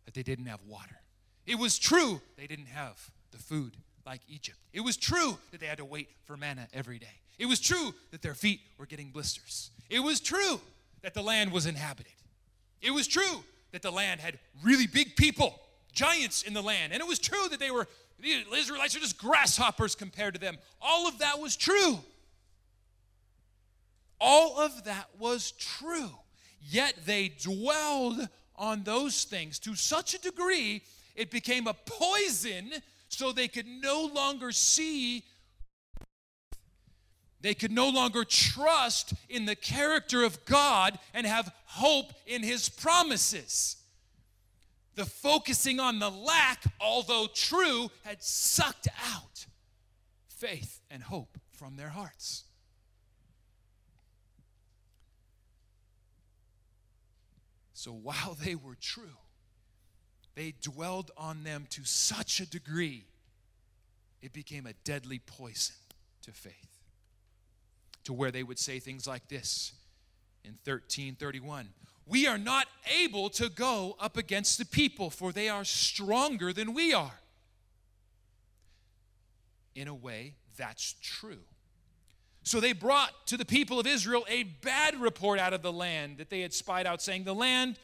that 0.04 0.14
they 0.14 0.22
didn't 0.22 0.46
have 0.46 0.60
water. 0.66 0.98
It 1.46 1.58
was 1.58 1.78
true 1.78 2.20
they 2.36 2.46
didn't 2.46 2.66
have 2.66 3.10
the 3.30 3.38
food 3.38 3.76
like 4.04 4.20
Egypt. 4.28 4.58
It 4.72 4.80
was 4.80 4.96
true 4.96 5.38
that 5.50 5.60
they 5.60 5.66
had 5.66 5.78
to 5.78 5.84
wait 5.84 6.08
for 6.24 6.36
manna 6.36 6.68
every 6.72 6.98
day. 6.98 7.20
It 7.38 7.46
was 7.46 7.60
true 7.60 7.94
that 8.10 8.22
their 8.22 8.34
feet 8.34 8.60
were 8.78 8.86
getting 8.86 9.10
blisters. 9.10 9.70
It 9.88 10.00
was 10.00 10.20
true 10.20 10.60
that 11.02 11.14
the 11.14 11.22
land 11.22 11.52
was 11.52 11.66
inhabited. 11.66 12.12
It 12.80 12.90
was 12.92 13.06
true 13.06 13.44
that 13.72 13.82
the 13.82 13.90
land 13.90 14.20
had 14.20 14.38
really 14.62 14.86
big 14.86 15.16
people, 15.16 15.58
giants 15.92 16.42
in 16.42 16.54
the 16.54 16.62
land. 16.62 16.92
And 16.92 17.00
it 17.00 17.06
was 17.06 17.18
true 17.18 17.48
that 17.50 17.60
they 17.60 17.70
were, 17.70 17.86
the 18.20 18.44
Israelites 18.56 18.96
are 18.96 19.00
just 19.00 19.18
grasshoppers 19.18 19.94
compared 19.94 20.34
to 20.34 20.40
them. 20.40 20.56
All 20.80 21.08
of 21.08 21.18
that 21.18 21.38
was 21.38 21.56
true. 21.56 22.00
All 24.20 24.60
of 24.60 24.84
that 24.84 25.08
was 25.18 25.52
true. 25.52 26.10
Yet 26.60 26.94
they 27.04 27.28
dwelled 27.28 28.28
on 28.56 28.84
those 28.84 29.24
things 29.24 29.58
to 29.60 29.74
such 29.74 30.14
a 30.14 30.20
degree 30.20 30.82
it 31.14 31.30
became 31.30 31.66
a 31.66 31.74
poison 31.74 32.72
so 33.08 33.32
they 33.32 33.48
could 33.48 33.66
no 33.66 34.10
longer 34.14 34.52
see 34.52 35.24
they 37.42 37.54
could 37.54 37.72
no 37.72 37.88
longer 37.88 38.24
trust 38.24 39.14
in 39.28 39.46
the 39.46 39.56
character 39.56 40.22
of 40.22 40.44
God 40.44 40.96
and 41.12 41.26
have 41.26 41.52
hope 41.64 42.12
in 42.24 42.44
his 42.44 42.68
promises. 42.68 43.81
The 44.94 45.04
focusing 45.06 45.80
on 45.80 45.98
the 45.98 46.10
lack, 46.10 46.64
although 46.80 47.26
true, 47.32 47.90
had 48.04 48.22
sucked 48.22 48.88
out 49.10 49.46
faith 50.28 50.80
and 50.90 51.02
hope 51.02 51.38
from 51.52 51.76
their 51.76 51.88
hearts. 51.88 52.44
So 57.72 57.92
while 57.92 58.36
they 58.40 58.54
were 58.54 58.76
true, 58.80 59.16
they 60.34 60.54
dwelled 60.62 61.10
on 61.16 61.44
them 61.44 61.66
to 61.70 61.84
such 61.84 62.40
a 62.40 62.48
degree, 62.48 63.04
it 64.20 64.32
became 64.32 64.66
a 64.66 64.72
deadly 64.84 65.18
poison 65.18 65.74
to 66.22 66.32
faith 66.32 66.78
to 68.04 68.12
where 68.12 68.30
they 68.30 68.42
would 68.42 68.58
say 68.58 68.78
things 68.78 69.06
like 69.06 69.28
this 69.28 69.72
in 70.44 70.52
1331 70.64 71.68
We 72.06 72.26
are 72.26 72.38
not 72.38 72.66
able 73.00 73.30
to 73.30 73.48
go 73.48 73.96
up 74.00 74.16
against 74.16 74.58
the 74.58 74.64
people, 74.64 75.10
for 75.10 75.32
they 75.32 75.48
are 75.48 75.64
stronger 75.64 76.52
than 76.52 76.74
we 76.74 76.92
are. 76.92 77.20
In 79.74 79.88
a 79.88 79.94
way, 79.94 80.34
that's 80.56 80.94
true. 81.00 81.38
So 82.44 82.58
they 82.60 82.72
brought 82.72 83.10
to 83.28 83.36
the 83.36 83.44
people 83.44 83.78
of 83.78 83.86
Israel 83.86 84.24
a 84.28 84.42
bad 84.42 85.00
report 85.00 85.38
out 85.38 85.52
of 85.52 85.62
the 85.62 85.72
land 85.72 86.18
that 86.18 86.28
they 86.28 86.40
had 86.40 86.52
spied 86.52 86.86
out, 86.86 87.00
saying, 87.00 87.24
The 87.24 87.34
land 87.34 87.78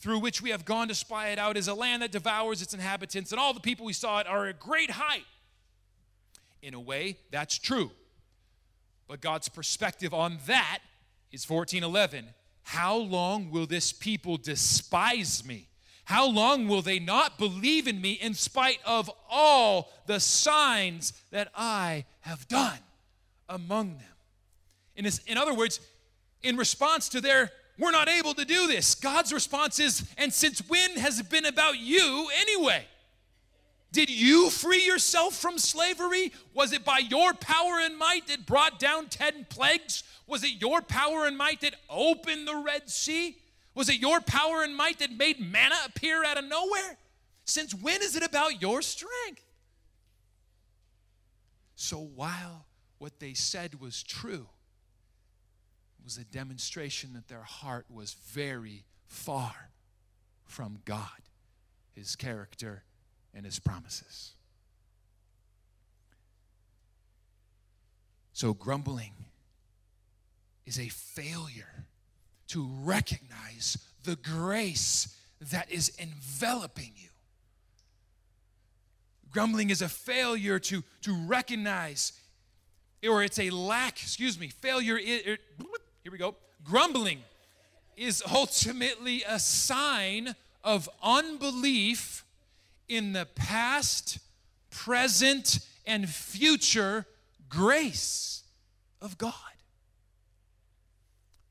through 0.00 0.18
which 0.18 0.42
we 0.42 0.50
have 0.50 0.64
gone 0.64 0.88
to 0.88 0.94
spy 0.94 1.28
it 1.28 1.38
out 1.38 1.56
is 1.56 1.68
a 1.68 1.74
land 1.74 2.02
that 2.02 2.10
devours 2.10 2.62
its 2.62 2.74
inhabitants, 2.74 3.30
and 3.30 3.40
all 3.40 3.54
the 3.54 3.60
people 3.60 3.86
we 3.86 3.92
saw 3.92 4.18
it 4.18 4.26
are 4.26 4.46
a 4.46 4.52
great 4.52 4.90
height. 4.90 5.26
In 6.62 6.74
a 6.74 6.80
way, 6.80 7.18
that's 7.30 7.58
true. 7.58 7.90
But 9.06 9.20
God's 9.20 9.48
perspective 9.48 10.12
on 10.12 10.38
that 10.46 10.80
is 11.32 11.48
1411. 11.48 12.26
How 12.62 12.96
long 12.96 13.50
will 13.50 13.66
this 13.66 13.92
people 13.92 14.36
despise 14.36 15.44
me? 15.44 15.68
How 16.04 16.26
long 16.26 16.66
will 16.66 16.82
they 16.82 16.98
not 16.98 17.38
believe 17.38 17.86
in 17.86 18.00
me 18.00 18.12
in 18.12 18.34
spite 18.34 18.80
of 18.84 19.10
all 19.30 19.92
the 20.06 20.18
signs 20.18 21.12
that 21.30 21.48
I 21.56 22.04
have 22.20 22.48
done 22.48 22.78
among 23.48 23.98
them? 23.98 24.06
In, 24.96 25.04
this, 25.04 25.18
in 25.26 25.38
other 25.38 25.54
words, 25.54 25.80
in 26.42 26.56
response 26.56 27.08
to 27.10 27.20
their, 27.20 27.52
we're 27.78 27.92
not 27.92 28.08
able 28.08 28.34
to 28.34 28.44
do 28.44 28.66
this, 28.66 28.94
God's 28.94 29.32
response 29.32 29.78
is, 29.78 30.08
and 30.18 30.32
since 30.32 30.60
when 30.68 30.96
has 30.96 31.20
it 31.20 31.30
been 31.30 31.46
about 31.46 31.78
you 31.78 32.28
anyway? 32.40 32.84
Did 33.92 34.08
you 34.08 34.50
free 34.50 34.84
yourself 34.84 35.34
from 35.34 35.58
slavery? 35.58 36.32
Was 36.54 36.72
it 36.72 36.84
by 36.84 36.98
your 36.98 37.34
power 37.34 37.80
and 37.80 37.98
might 37.98 38.28
that 38.28 38.46
brought 38.46 38.78
down 38.78 39.06
10 39.08 39.46
plagues? 39.48 40.04
Was 40.26 40.44
it 40.44 40.60
your 40.60 40.80
power 40.80 41.26
and 41.26 41.36
might 41.36 41.60
that 41.62 41.74
opened 41.88 42.46
the 42.46 42.54
Red 42.54 42.88
Sea? 42.88 43.36
Was 43.74 43.88
it 43.88 43.96
your 43.96 44.20
power 44.20 44.62
and 44.62 44.76
might 44.76 45.00
that 45.00 45.10
made 45.10 45.40
manna 45.40 45.74
appear 45.86 46.24
out 46.24 46.38
of 46.38 46.44
nowhere? 46.44 46.98
Since 47.44 47.74
when 47.74 48.00
is 48.00 48.14
it 48.14 48.22
about 48.22 48.62
your 48.62 48.80
strength? 48.80 49.44
So 51.74 51.98
while 51.98 52.66
what 52.98 53.18
they 53.18 53.34
said 53.34 53.80
was 53.80 54.04
true, 54.04 54.46
it 55.98 56.04
was 56.04 56.16
a 56.16 56.24
demonstration 56.24 57.14
that 57.14 57.26
their 57.26 57.42
heart 57.42 57.86
was 57.90 58.12
very 58.12 58.84
far 59.08 59.70
from 60.44 60.78
God, 60.84 61.22
His 61.92 62.14
character, 62.14 62.84
and 63.34 63.44
his 63.44 63.58
promises. 63.58 64.32
So, 68.32 68.54
grumbling 68.54 69.12
is 70.66 70.78
a 70.78 70.88
failure 70.88 71.84
to 72.48 72.66
recognize 72.82 73.76
the 74.04 74.16
grace 74.16 75.16
that 75.52 75.70
is 75.70 75.92
enveloping 75.98 76.92
you. 76.96 77.08
Grumbling 79.30 79.70
is 79.70 79.82
a 79.82 79.88
failure 79.88 80.58
to, 80.58 80.82
to 81.02 81.14
recognize, 81.26 82.12
or 83.08 83.22
it's 83.22 83.38
a 83.38 83.50
lack, 83.50 84.02
excuse 84.02 84.38
me, 84.38 84.48
failure. 84.48 84.94
Er, 84.96 85.38
here 86.02 86.10
we 86.10 86.18
go. 86.18 86.34
Grumbling 86.64 87.20
is 87.96 88.22
ultimately 88.32 89.22
a 89.28 89.38
sign 89.38 90.34
of 90.64 90.88
unbelief 91.02 92.24
in 92.90 93.12
the 93.12 93.26
past, 93.36 94.18
present, 94.68 95.60
and 95.86 96.08
future 96.08 97.06
grace 97.48 98.42
of 99.00 99.16
God. 99.16 99.32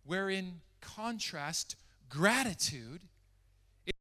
Where 0.06 0.30
in 0.30 0.60
contrast, 0.82 1.78
gratitude 2.10 3.02
is 3.86 3.94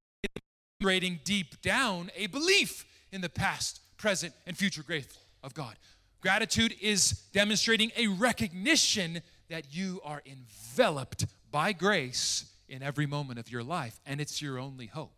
demonstrating 0.81 1.20
deep 1.22 1.62
down 1.62 2.11
a 2.16 2.27
belief 2.27 2.85
in 3.12 3.20
the 3.20 3.29
past, 3.29 3.81
present, 3.96 4.35
and 4.44 4.57
future 4.57 4.83
grace 4.83 5.07
of 5.44 5.55
God. 5.55 5.77
Gratitude 6.20 6.74
is 6.81 7.12
demonstrating 7.33 7.92
a 7.96 8.09
recognition 8.09 9.22
that 9.48 9.72
you 9.72 10.01
are 10.05 10.22
enveloped 10.27 11.27
by 11.53 11.72
grace 11.72 12.46
in 12.68 12.83
every 12.83 13.07
moment 13.07 13.38
of 13.38 13.48
your 13.48 13.62
life, 13.62 14.01
and 14.05 14.20
it's 14.20 14.42
your 14.42 14.59
only 14.59 14.87
hope 14.87 15.17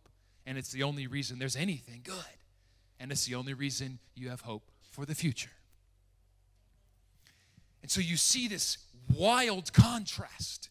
and 0.51 0.57
it's 0.57 0.73
the 0.73 0.83
only 0.83 1.07
reason 1.07 1.39
there's 1.39 1.55
anything 1.55 2.01
good. 2.03 2.37
And 2.99 3.09
it's 3.09 3.25
the 3.25 3.35
only 3.35 3.53
reason 3.53 3.99
you 4.15 4.27
have 4.31 4.41
hope 4.41 4.69
for 4.81 5.05
the 5.05 5.15
future. 5.15 5.53
And 7.81 7.89
so 7.89 8.01
you 8.01 8.17
see 8.17 8.49
this 8.49 8.77
wild 9.15 9.71
contrast 9.71 10.67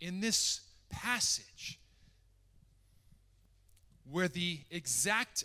in 0.00 0.20
this 0.20 0.62
passage 0.90 1.78
where 4.10 4.26
the 4.26 4.58
exact 4.72 5.44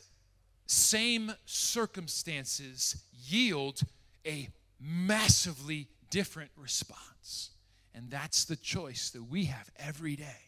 same 0.65 1.33
circumstances 1.45 3.03
yield 3.27 3.81
a 4.25 4.47
massively 4.81 5.87
different 6.09 6.49
response. 6.57 7.51
And 7.93 8.09
that's 8.09 8.43
the 8.43 8.55
choice 8.55 9.11
that 9.11 9.21
we 9.21 9.45
have 9.45 9.69
every 9.77 10.15
day 10.15 10.46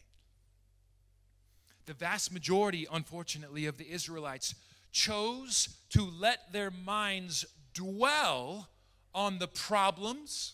the 1.90 1.94
vast 1.94 2.32
majority, 2.32 2.86
unfortunately, 2.92 3.66
of 3.66 3.76
the 3.76 3.90
Israelites 3.90 4.54
chose 4.92 5.70
to 5.88 6.04
let 6.04 6.52
their 6.52 6.70
minds 6.70 7.44
dwell 7.74 8.68
on 9.12 9.40
the 9.40 9.48
problems, 9.48 10.52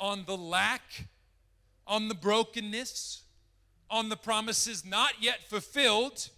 on 0.00 0.24
the 0.24 0.34
lack, 0.34 1.04
on 1.86 2.08
the 2.08 2.14
brokenness, 2.14 3.24
on 3.90 4.08
the 4.08 4.16
promises 4.16 4.86
not 4.86 5.12
yet 5.20 5.42
fulfilled. 5.50 6.30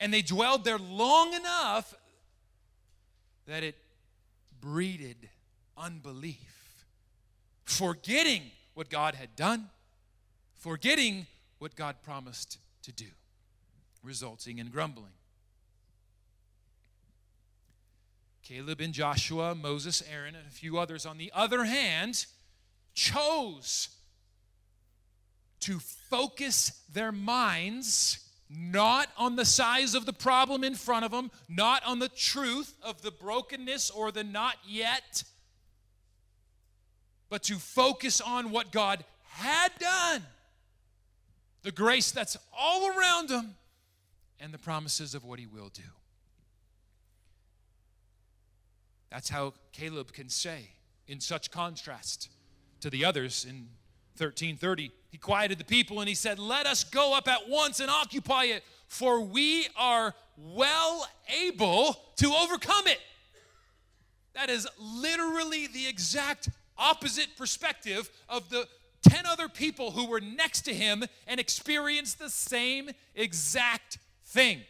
And 0.00 0.10
they 0.10 0.22
dwelled 0.22 0.64
there 0.64 0.78
long 0.78 1.34
enough 1.34 1.94
that 3.46 3.62
it 3.62 3.76
breeded 4.58 5.28
unbelief, 5.76 6.86
forgetting 7.64 8.44
what 8.72 8.88
God 8.88 9.16
had 9.16 9.36
done, 9.36 9.68
forgetting 10.54 11.26
what 11.62 11.76
God 11.76 11.94
promised 12.02 12.58
to 12.82 12.90
do, 12.90 13.06
resulting 14.02 14.58
in 14.58 14.66
grumbling. 14.66 15.12
Caleb 18.42 18.80
and 18.80 18.92
Joshua, 18.92 19.54
Moses, 19.54 20.02
Aaron, 20.12 20.34
and 20.34 20.44
a 20.44 20.50
few 20.50 20.76
others, 20.76 21.06
on 21.06 21.18
the 21.18 21.30
other 21.32 21.62
hand, 21.62 22.26
chose 22.94 23.90
to 25.60 25.78
focus 25.78 26.82
their 26.92 27.12
minds 27.12 28.28
not 28.50 29.06
on 29.16 29.36
the 29.36 29.44
size 29.44 29.94
of 29.94 30.04
the 30.04 30.12
problem 30.12 30.64
in 30.64 30.74
front 30.74 31.04
of 31.04 31.12
them, 31.12 31.30
not 31.48 31.84
on 31.86 32.00
the 32.00 32.08
truth 32.08 32.74
of 32.82 33.02
the 33.02 33.12
brokenness 33.12 33.88
or 33.88 34.10
the 34.10 34.24
not 34.24 34.56
yet, 34.66 35.22
but 37.30 37.44
to 37.44 37.54
focus 37.54 38.20
on 38.20 38.50
what 38.50 38.72
God 38.72 39.04
had 39.22 39.70
done 39.78 40.22
the 41.62 41.72
grace 41.72 42.10
that's 42.10 42.36
all 42.56 42.88
around 42.88 43.30
him, 43.30 43.54
and 44.40 44.52
the 44.52 44.58
promises 44.58 45.14
of 45.14 45.24
what 45.24 45.38
he 45.38 45.46
will 45.46 45.70
do. 45.72 45.82
That's 49.10 49.28
how 49.28 49.54
Caleb 49.72 50.12
can 50.12 50.28
say, 50.28 50.70
in 51.06 51.20
such 51.20 51.50
contrast 51.50 52.28
to 52.80 52.90
the 52.90 53.04
others 53.04 53.44
in 53.44 53.68
1330, 54.18 54.90
he 55.10 55.18
quieted 55.18 55.58
the 55.58 55.64
people 55.64 56.00
and 56.00 56.08
he 56.08 56.14
said, 56.14 56.38
Let 56.38 56.66
us 56.66 56.84
go 56.84 57.14
up 57.14 57.28
at 57.28 57.48
once 57.48 57.80
and 57.80 57.90
occupy 57.90 58.44
it, 58.44 58.64
for 58.88 59.20
we 59.20 59.66
are 59.76 60.14
well 60.36 61.06
able 61.42 61.96
to 62.16 62.32
overcome 62.32 62.86
it. 62.86 63.00
That 64.34 64.50
is 64.50 64.66
literally 64.78 65.66
the 65.66 65.86
exact 65.86 66.48
opposite 66.78 67.36
perspective 67.36 68.10
of 68.28 68.48
the 68.48 68.66
10 69.02 69.26
other 69.26 69.48
people 69.48 69.92
who 69.92 70.06
were 70.06 70.20
next 70.20 70.62
to 70.62 70.74
him 70.74 71.04
and 71.26 71.40
experienced 71.40 72.18
the 72.18 72.30
same 72.30 72.90
exact 73.14 73.98
thing. 74.24 74.60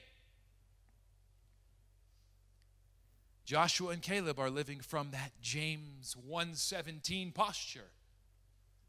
Joshua 3.44 3.90
and 3.90 4.00
Caleb 4.00 4.38
are 4.38 4.50
living 4.50 4.80
from 4.80 5.10
that 5.10 5.32
James 5.42 6.16
117 6.26 7.32
posture 7.32 7.90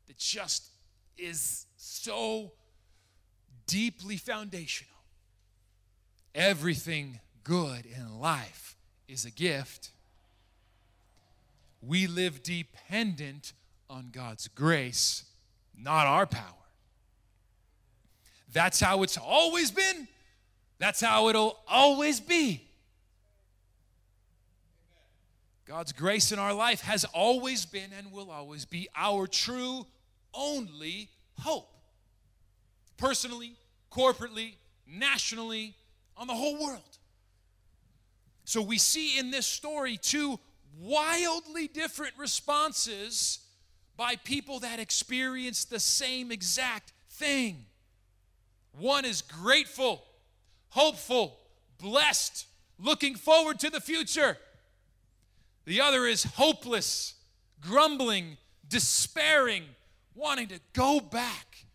that 0.07 0.17
just 0.17 0.69
is 1.17 1.65
so 1.75 2.51
deeply 3.67 4.17
foundational. 4.17 4.93
Everything 6.33 7.19
good 7.43 7.85
in 7.85 8.19
life 8.19 8.75
is 9.07 9.25
a 9.25 9.31
gift. 9.31 9.91
We 11.81 12.07
live 12.07 12.41
dependent 12.43 13.53
on 13.89 14.09
God's 14.11 14.47
grace 14.47 15.25
not 15.77 16.07
our 16.07 16.25
power. 16.25 16.43
That's 18.51 18.79
how 18.79 19.03
it's 19.03 19.17
always 19.17 19.71
been. 19.71 20.07
That's 20.79 21.01
how 21.01 21.29
it'll 21.29 21.57
always 21.67 22.19
be. 22.19 22.67
God's 25.65 25.91
grace 25.91 26.31
in 26.31 26.39
our 26.39 26.53
life 26.53 26.81
has 26.81 27.05
always 27.05 27.65
been 27.65 27.89
and 27.97 28.11
will 28.11 28.29
always 28.29 28.65
be 28.65 28.89
our 28.95 29.27
true 29.27 29.87
only 30.33 31.09
hope. 31.39 31.69
Personally, 32.97 33.53
corporately, 33.91 34.55
nationally, 34.87 35.73
on 36.17 36.27
the 36.27 36.33
whole 36.33 36.61
world. 36.61 36.97
So 38.45 38.61
we 38.61 38.77
see 38.77 39.17
in 39.17 39.31
this 39.31 39.47
story 39.47 39.97
two 39.97 40.39
wildly 40.79 41.67
different 41.67 42.13
responses 42.17 43.39
by 43.95 44.15
people 44.15 44.59
that 44.59 44.79
experience 44.79 45.65
the 45.65 45.79
same 45.79 46.31
exact 46.31 46.93
thing. 47.09 47.65
One 48.77 49.05
is 49.05 49.21
grateful, 49.21 50.03
hopeful, 50.69 51.37
blessed, 51.77 52.47
looking 52.79 53.15
forward 53.15 53.59
to 53.59 53.69
the 53.69 53.79
future. 53.79 54.37
The 55.65 55.81
other 55.81 56.05
is 56.05 56.23
hopeless, 56.23 57.13
grumbling, 57.61 58.37
despairing, 58.67 59.63
wanting 60.15 60.47
to 60.47 60.59
go 60.73 60.99
back 60.99 61.65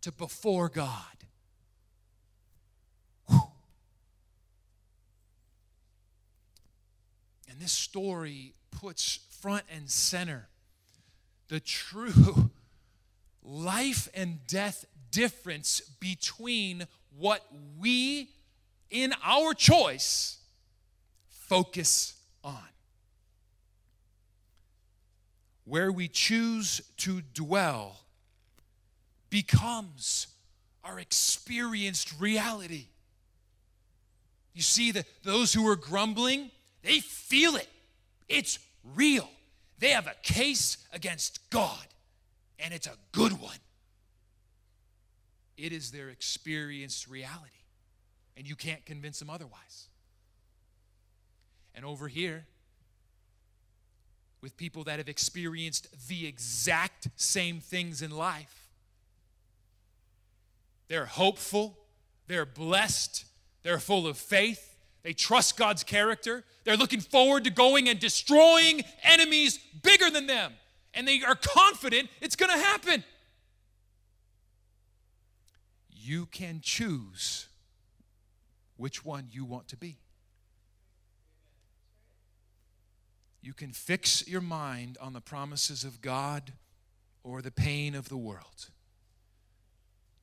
to 0.00 0.12
before 0.12 0.68
God. 0.68 1.02
And 7.48 7.64
this 7.64 7.72
story 7.72 8.52
puts 8.70 9.20
front 9.40 9.64
and 9.74 9.90
center 9.90 10.48
the 11.48 11.60
true 11.60 12.50
life 13.42 14.08
and 14.14 14.46
death 14.46 14.84
difference 15.10 15.80
between 16.00 16.86
what 17.16 17.42
we, 17.78 18.30
in 18.90 19.14
our 19.24 19.54
choice, 19.54 20.38
focus 21.28 22.14
on. 22.44 22.58
Where 25.64 25.90
we 25.90 26.08
choose 26.08 26.80
to 26.98 27.22
dwell 27.34 28.00
becomes 29.30 30.28
our 30.84 31.00
experienced 31.00 32.20
reality. 32.20 32.86
You 34.54 34.62
see, 34.62 34.92
that 34.92 35.06
those 35.22 35.52
who 35.52 35.66
are 35.68 35.76
grumbling, 35.76 36.50
they 36.82 37.00
feel 37.00 37.56
it. 37.56 37.68
It's 38.28 38.58
real. 38.94 39.28
They 39.78 39.90
have 39.90 40.06
a 40.06 40.14
case 40.22 40.78
against 40.92 41.50
God, 41.50 41.86
and 42.58 42.72
it's 42.72 42.86
a 42.86 42.96
good 43.12 43.40
one. 43.40 43.58
It 45.56 45.72
is 45.72 45.90
their 45.90 46.08
experienced 46.08 47.08
reality, 47.08 47.50
and 48.36 48.48
you 48.48 48.56
can't 48.56 48.84
convince 48.84 49.18
them 49.18 49.30
otherwise. 49.30 49.88
And 51.74 51.84
over 51.84 52.08
here, 52.08 52.46
with 54.40 54.56
people 54.56 54.84
that 54.84 54.98
have 54.98 55.08
experienced 55.08 56.08
the 56.08 56.26
exact 56.26 57.08
same 57.16 57.60
things 57.60 58.00
in 58.00 58.10
life, 58.10 58.68
they're 60.88 61.06
hopeful, 61.06 61.78
they're 62.28 62.46
blessed, 62.46 63.24
they're 63.62 63.78
full 63.78 64.06
of 64.06 64.16
faith, 64.16 64.75
they 65.06 65.12
trust 65.12 65.56
God's 65.56 65.84
character. 65.84 66.42
They're 66.64 66.76
looking 66.76 66.98
forward 66.98 67.44
to 67.44 67.50
going 67.50 67.88
and 67.88 68.00
destroying 68.00 68.82
enemies 69.04 69.56
bigger 69.80 70.10
than 70.10 70.26
them. 70.26 70.52
And 70.94 71.06
they 71.06 71.22
are 71.22 71.36
confident 71.36 72.08
it's 72.20 72.34
going 72.34 72.50
to 72.50 72.58
happen. 72.58 73.04
You 75.92 76.26
can 76.26 76.58
choose 76.60 77.46
which 78.76 79.04
one 79.04 79.28
you 79.30 79.44
want 79.44 79.68
to 79.68 79.76
be. 79.76 79.98
You 83.40 83.54
can 83.54 83.70
fix 83.70 84.26
your 84.26 84.40
mind 84.40 84.98
on 85.00 85.12
the 85.12 85.20
promises 85.20 85.84
of 85.84 86.02
God 86.02 86.52
or 87.22 87.42
the 87.42 87.52
pain 87.52 87.94
of 87.94 88.08
the 88.08 88.16
world. 88.16 88.70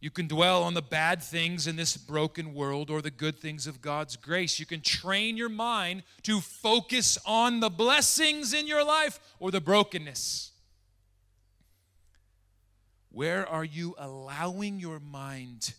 You 0.03 0.11
can 0.11 0.27
dwell 0.27 0.63
on 0.63 0.73
the 0.73 0.81
bad 0.81 1.23
things 1.23 1.65
in 1.65 1.77
this 1.77 1.95
broken 1.95 2.53
world 2.53 2.89
or 2.89 3.01
the 3.01 3.09
good 3.09 3.39
things 3.39 3.67
of 3.67 3.79
God's 3.81 4.17
grace. 4.17 4.59
You 4.59 4.65
can 4.65 4.81
train 4.81 5.37
your 5.37 5.47
mind 5.47 6.03
to 6.23 6.41
focus 6.41 7.17
on 7.25 7.61
the 7.61 7.69
blessings 7.69 8.53
in 8.53 8.67
your 8.67 8.83
life 8.83 9.17
or 9.39 9.49
the 9.49 9.61
brokenness. 9.61 10.51
Where 13.13 13.47
are 13.47 13.63
you 13.63 13.95
allowing 13.97 14.77
your 14.77 14.99
mind 14.99 15.73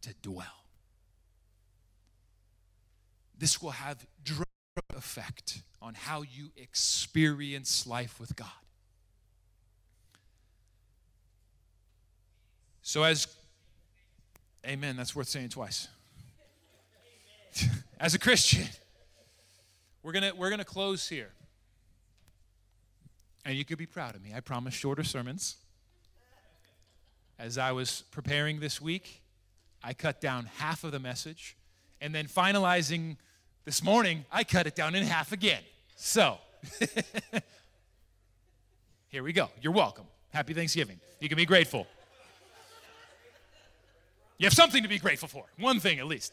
to 0.00 0.14
dwell? 0.22 0.64
This 3.36 3.60
will 3.60 3.72
have 3.72 4.06
direct 4.24 4.48
effect 4.96 5.60
on 5.82 5.92
how 5.92 6.22
you 6.22 6.52
experience 6.56 7.86
life 7.86 8.18
with 8.18 8.34
God. 8.34 8.48
So, 12.80 13.04
as 13.04 13.28
Amen. 14.66 14.96
That's 14.96 15.16
worth 15.16 15.28
saying 15.28 15.48
twice. 15.48 15.88
As 18.00 18.14
a 18.14 18.18
Christian, 18.18 18.66
we're 20.02 20.12
gonna 20.12 20.32
we're 20.36 20.50
gonna 20.50 20.64
close 20.64 21.08
here. 21.08 21.30
And 23.44 23.56
you 23.56 23.64
could 23.64 23.78
be 23.78 23.86
proud 23.86 24.14
of 24.14 24.22
me. 24.22 24.30
I 24.34 24.40
promise 24.40 24.72
shorter 24.72 25.02
sermons. 25.02 25.56
As 27.40 27.58
I 27.58 27.72
was 27.72 28.04
preparing 28.12 28.60
this 28.60 28.80
week, 28.80 29.20
I 29.82 29.94
cut 29.94 30.20
down 30.20 30.48
half 30.58 30.84
of 30.84 30.92
the 30.92 31.00
message. 31.00 31.56
And 32.00 32.14
then 32.14 32.26
finalizing 32.26 33.16
this 33.64 33.82
morning, 33.82 34.24
I 34.30 34.44
cut 34.44 34.68
it 34.68 34.76
down 34.76 34.94
in 34.94 35.02
half 35.02 35.32
again. 35.32 35.62
So, 35.96 36.38
here 39.08 39.24
we 39.24 39.32
go. 39.32 39.48
You're 39.60 39.72
welcome. 39.72 40.04
Happy 40.30 40.54
Thanksgiving. 40.54 41.00
You 41.20 41.28
can 41.28 41.36
be 41.36 41.46
grateful. 41.46 41.88
You 44.42 44.46
have 44.46 44.54
something 44.54 44.82
to 44.82 44.88
be 44.88 44.98
grateful 44.98 45.28
for, 45.28 45.44
one 45.56 45.78
thing 45.78 46.00
at 46.00 46.06
least. 46.08 46.32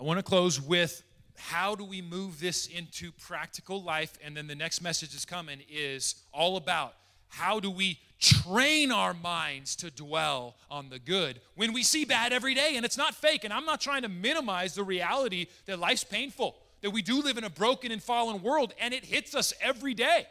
I 0.00 0.04
want 0.04 0.18
to 0.18 0.22
close 0.22 0.58
with 0.58 1.02
how 1.36 1.74
do 1.74 1.84
we 1.84 2.00
move 2.00 2.40
this 2.40 2.66
into 2.66 3.12
practical 3.12 3.82
life? 3.82 4.14
And 4.24 4.34
then 4.34 4.46
the 4.46 4.54
next 4.54 4.80
message 4.80 5.14
is 5.14 5.26
coming 5.26 5.60
is 5.70 6.14
all 6.32 6.56
about 6.56 6.94
how 7.28 7.60
do 7.60 7.70
we 7.70 7.98
train 8.18 8.90
our 8.90 9.12
minds 9.12 9.76
to 9.76 9.90
dwell 9.90 10.56
on 10.70 10.88
the 10.88 10.98
good 10.98 11.42
when 11.56 11.74
we 11.74 11.82
see 11.82 12.06
bad 12.06 12.32
every 12.32 12.54
day 12.54 12.76
and 12.76 12.86
it's 12.86 12.96
not 12.96 13.14
fake. 13.14 13.44
And 13.44 13.52
I'm 13.52 13.66
not 13.66 13.78
trying 13.78 14.00
to 14.00 14.08
minimize 14.08 14.74
the 14.74 14.82
reality 14.82 15.44
that 15.66 15.78
life's 15.78 16.04
painful, 16.04 16.56
that 16.80 16.88
we 16.88 17.02
do 17.02 17.20
live 17.20 17.36
in 17.36 17.44
a 17.44 17.50
broken 17.50 17.92
and 17.92 18.02
fallen 18.02 18.42
world 18.42 18.72
and 18.80 18.94
it 18.94 19.04
hits 19.04 19.34
us 19.34 19.52
every 19.60 19.92
day. 19.92 20.26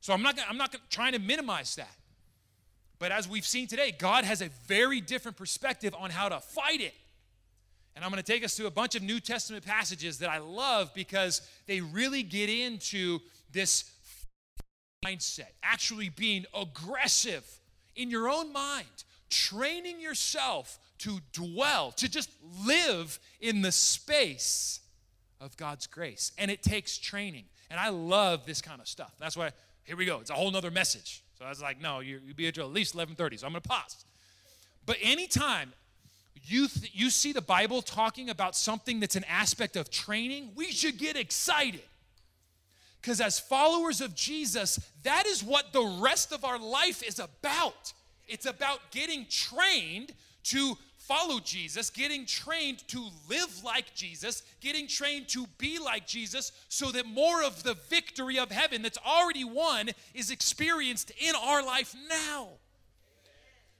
So 0.00 0.12
I'm 0.12 0.22
not, 0.22 0.40
I'm 0.48 0.58
not 0.58 0.74
trying 0.90 1.12
to 1.12 1.20
minimize 1.20 1.76
that. 1.76 1.94
But 3.00 3.10
as 3.10 3.26
we've 3.26 3.46
seen 3.46 3.66
today, 3.66 3.92
God 3.98 4.24
has 4.24 4.42
a 4.42 4.50
very 4.68 5.00
different 5.00 5.36
perspective 5.36 5.94
on 5.98 6.10
how 6.10 6.28
to 6.28 6.38
fight 6.38 6.82
it. 6.82 6.94
And 7.96 8.04
I'm 8.04 8.10
going 8.10 8.22
to 8.22 8.32
take 8.32 8.44
us 8.44 8.54
to 8.56 8.66
a 8.66 8.70
bunch 8.70 8.94
of 8.94 9.02
New 9.02 9.18
Testament 9.18 9.64
passages 9.64 10.18
that 10.18 10.28
I 10.28 10.38
love 10.38 10.92
because 10.94 11.40
they 11.66 11.80
really 11.80 12.22
get 12.22 12.50
into 12.50 13.18
this 13.50 13.90
mindset, 15.04 15.48
actually 15.62 16.10
being 16.10 16.44
aggressive 16.54 17.44
in 17.96 18.10
your 18.10 18.28
own 18.28 18.52
mind, 18.52 19.04
training 19.30 19.98
yourself 19.98 20.78
to 20.98 21.20
dwell, 21.32 21.92
to 21.92 22.08
just 22.08 22.30
live 22.64 23.18
in 23.40 23.62
the 23.62 23.72
space 23.72 24.80
of 25.40 25.56
God's 25.56 25.86
grace. 25.86 26.32
And 26.36 26.50
it 26.50 26.62
takes 26.62 26.98
training. 26.98 27.46
And 27.70 27.80
I 27.80 27.88
love 27.88 28.44
this 28.44 28.60
kind 28.60 28.80
of 28.80 28.86
stuff. 28.86 29.14
That's 29.18 29.38
why, 29.38 29.52
here 29.84 29.96
we 29.96 30.04
go. 30.04 30.20
It's 30.20 30.30
a 30.30 30.34
whole 30.34 30.50
nother 30.50 30.70
message. 30.70 31.22
So 31.40 31.46
I 31.46 31.48
was 31.48 31.62
like, 31.62 31.80
no, 31.80 32.00
you, 32.00 32.20
will 32.26 32.34
be 32.34 32.48
at 32.48 32.58
least 32.58 32.94
11:30. 32.94 33.40
So 33.40 33.46
I'm 33.46 33.54
to 33.54 33.62
pause. 33.62 34.04
But 34.84 34.98
anytime 35.00 35.72
you 36.44 36.68
th- 36.68 36.92
you 36.94 37.08
see 37.08 37.32
the 37.32 37.40
Bible 37.40 37.80
talking 37.80 38.28
about 38.28 38.54
something 38.54 39.00
that's 39.00 39.16
an 39.16 39.24
aspect 39.24 39.74
of 39.74 39.90
training, 39.90 40.50
we 40.54 40.70
should 40.70 40.98
get 40.98 41.16
excited. 41.16 41.80
Because 43.00 43.22
as 43.22 43.40
followers 43.40 44.02
of 44.02 44.14
Jesus, 44.14 44.78
that 45.02 45.24
is 45.26 45.42
what 45.42 45.72
the 45.72 45.98
rest 46.02 46.30
of 46.30 46.44
our 46.44 46.58
life 46.58 47.02
is 47.02 47.18
about. 47.18 47.94
It's 48.28 48.44
about 48.44 48.90
getting 48.90 49.24
trained 49.30 50.12
to 50.44 50.76
follow 51.10 51.40
Jesus, 51.40 51.90
getting 51.90 52.24
trained 52.24 52.86
to 52.86 53.04
live 53.28 53.64
like 53.64 53.92
Jesus, 53.96 54.44
getting 54.60 54.86
trained 54.86 55.26
to 55.26 55.44
be 55.58 55.80
like 55.80 56.06
Jesus, 56.06 56.52
so 56.68 56.92
that 56.92 57.04
more 57.04 57.42
of 57.42 57.64
the 57.64 57.74
victory 57.88 58.38
of 58.38 58.52
heaven 58.52 58.80
that's 58.80 58.98
already 59.04 59.42
won 59.42 59.90
is 60.14 60.30
experienced 60.30 61.10
in 61.18 61.34
our 61.34 61.64
life 61.64 61.96
now. 62.08 62.50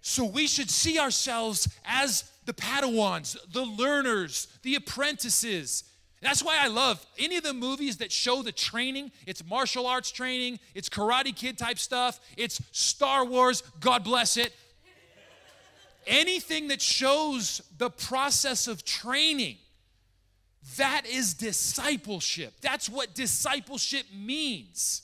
So 0.01 0.25
we 0.25 0.49
should 0.49 0.71
see 0.71 0.99
ourselves 0.99 1.69
as 1.85 2.25
the 2.47 2.53
Padawans, 2.53 3.37
the 3.53 3.65
learners, 3.65 4.49
the 4.65 4.75
apprentices. 4.75 5.85
That's 6.21 6.43
why 6.43 6.59
I 6.61 6.67
love 6.67 7.07
any 7.17 7.37
of 7.37 7.45
the 7.45 7.55
movies 7.55 7.99
that 7.99 8.11
show 8.11 8.43
the 8.43 8.51
training. 8.51 9.13
It's 9.25 9.45
martial 9.49 9.87
arts 9.87 10.11
training, 10.11 10.59
it's 10.75 10.89
Karate 10.89 11.37
Kid 11.37 11.59
type 11.59 11.79
stuff, 11.79 12.19
it's 12.37 12.61
Star 12.73 13.25
Wars, 13.25 13.63
God 13.79 14.03
bless 14.03 14.37
it 14.37 14.53
anything 16.07 16.69
that 16.69 16.81
shows 16.81 17.63
the 17.77 17.91
process 17.91 18.67
of 18.67 18.85
training, 18.85 19.57
that 20.77 21.03
is 21.07 21.35
discipleship. 21.35 22.55
That's 22.61 22.89
what 22.89 23.15
discipleship 23.15 24.07
means. 24.15 25.03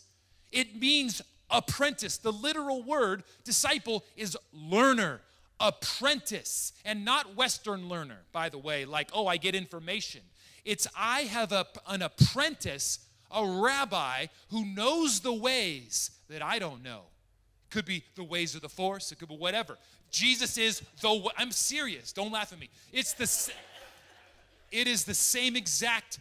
It 0.52 0.78
means 0.78 1.22
apprentice. 1.50 2.18
The 2.18 2.32
literal 2.32 2.82
word 2.82 3.24
disciple 3.44 4.04
is 4.16 4.36
learner, 4.52 5.20
apprentice, 5.60 6.72
and 6.84 7.04
not 7.04 7.36
Western 7.36 7.88
learner, 7.88 8.18
by 8.32 8.48
the 8.48 8.58
way, 8.58 8.84
like, 8.84 9.10
oh, 9.12 9.26
I 9.26 9.36
get 9.36 9.54
information. 9.54 10.20
It's 10.64 10.86
I 10.96 11.22
have 11.22 11.52
a, 11.52 11.66
an 11.88 12.02
apprentice, 12.02 12.98
a 13.30 13.46
rabbi 13.46 14.26
who 14.50 14.64
knows 14.64 15.20
the 15.20 15.32
ways 15.32 16.10
that 16.28 16.42
I 16.42 16.58
don't 16.58 16.82
know. 16.82 17.02
Could 17.70 17.84
be 17.84 18.04
the 18.14 18.24
ways 18.24 18.54
of 18.54 18.62
the 18.62 18.68
force, 18.68 19.10
it 19.10 19.18
could 19.18 19.28
be 19.28 19.36
whatever. 19.36 19.76
Jesus 20.10 20.58
is 20.58 20.82
the 21.00 21.30
I'm 21.36 21.50
serious. 21.50 22.12
Don't 22.12 22.32
laugh 22.32 22.52
at 22.52 22.58
me. 22.58 22.70
It's 22.92 23.12
the 23.12 23.52
it 24.72 24.86
is 24.86 25.04
the 25.04 25.14
same 25.14 25.56
exact 25.56 26.18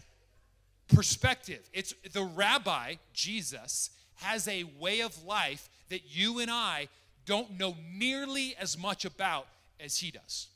perspective. 0.93 1.69
It's 1.73 1.93
the 2.13 2.23
rabbi, 2.23 2.95
Jesus, 3.13 3.89
has 4.15 4.47
a 4.47 4.63
way 4.79 5.01
of 5.01 5.23
life 5.23 5.69
that 5.89 6.01
you 6.15 6.39
and 6.39 6.51
I 6.51 6.87
don't 7.25 7.59
know 7.59 7.75
nearly 7.93 8.55
as 8.59 8.77
much 8.77 9.05
about 9.05 9.47
as 9.79 9.97
he 9.97 10.11
does. 10.11 10.47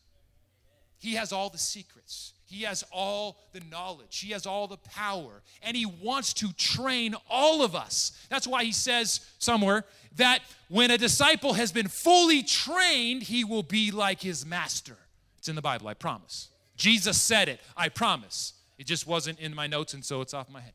He 1.00 1.16
has 1.16 1.32
all 1.32 1.50
the 1.50 1.58
secrets. 1.58 2.34
He 2.46 2.64
has 2.64 2.84
all 2.92 3.38
the 3.54 3.62
knowledge. 3.72 4.20
He 4.20 4.32
has 4.34 4.46
all 4.46 4.68
the 4.68 4.78
power. 4.78 5.42
And 5.62 5.76
He 5.76 5.86
wants 5.86 6.34
to 6.36 6.52
train 6.54 7.16
all 7.30 7.64
of 7.64 7.76
us. 7.76 8.12
That's 8.30 8.48
why 8.48 8.64
He 8.64 8.72
says 8.72 9.22
somewhere 9.40 9.86
that 10.18 10.42
when 10.68 10.92
a 10.92 10.98
disciple 10.98 11.54
has 11.54 11.72
been 11.72 11.88
fully 11.88 12.44
trained, 12.44 13.24
he 13.24 13.44
will 13.44 13.64
be 13.64 13.92
like 13.92 14.22
his 14.22 14.46
master. 14.46 14.98
It's 15.38 15.50
in 15.50 15.56
the 15.56 15.62
Bible, 15.62 15.88
I 15.88 15.94
promise. 15.94 16.50
Jesus 16.76 17.20
said 17.20 17.50
it, 17.50 17.60
I 17.76 17.90
promise. 17.90 18.54
It 18.78 18.86
just 18.86 19.08
wasn't 19.08 19.40
in 19.40 19.54
my 19.54 19.68
notes, 19.68 19.94
and 19.94 20.04
so 20.04 20.22
it's 20.22 20.34
off 20.34 20.50
my 20.50 20.62
head. 20.62 20.74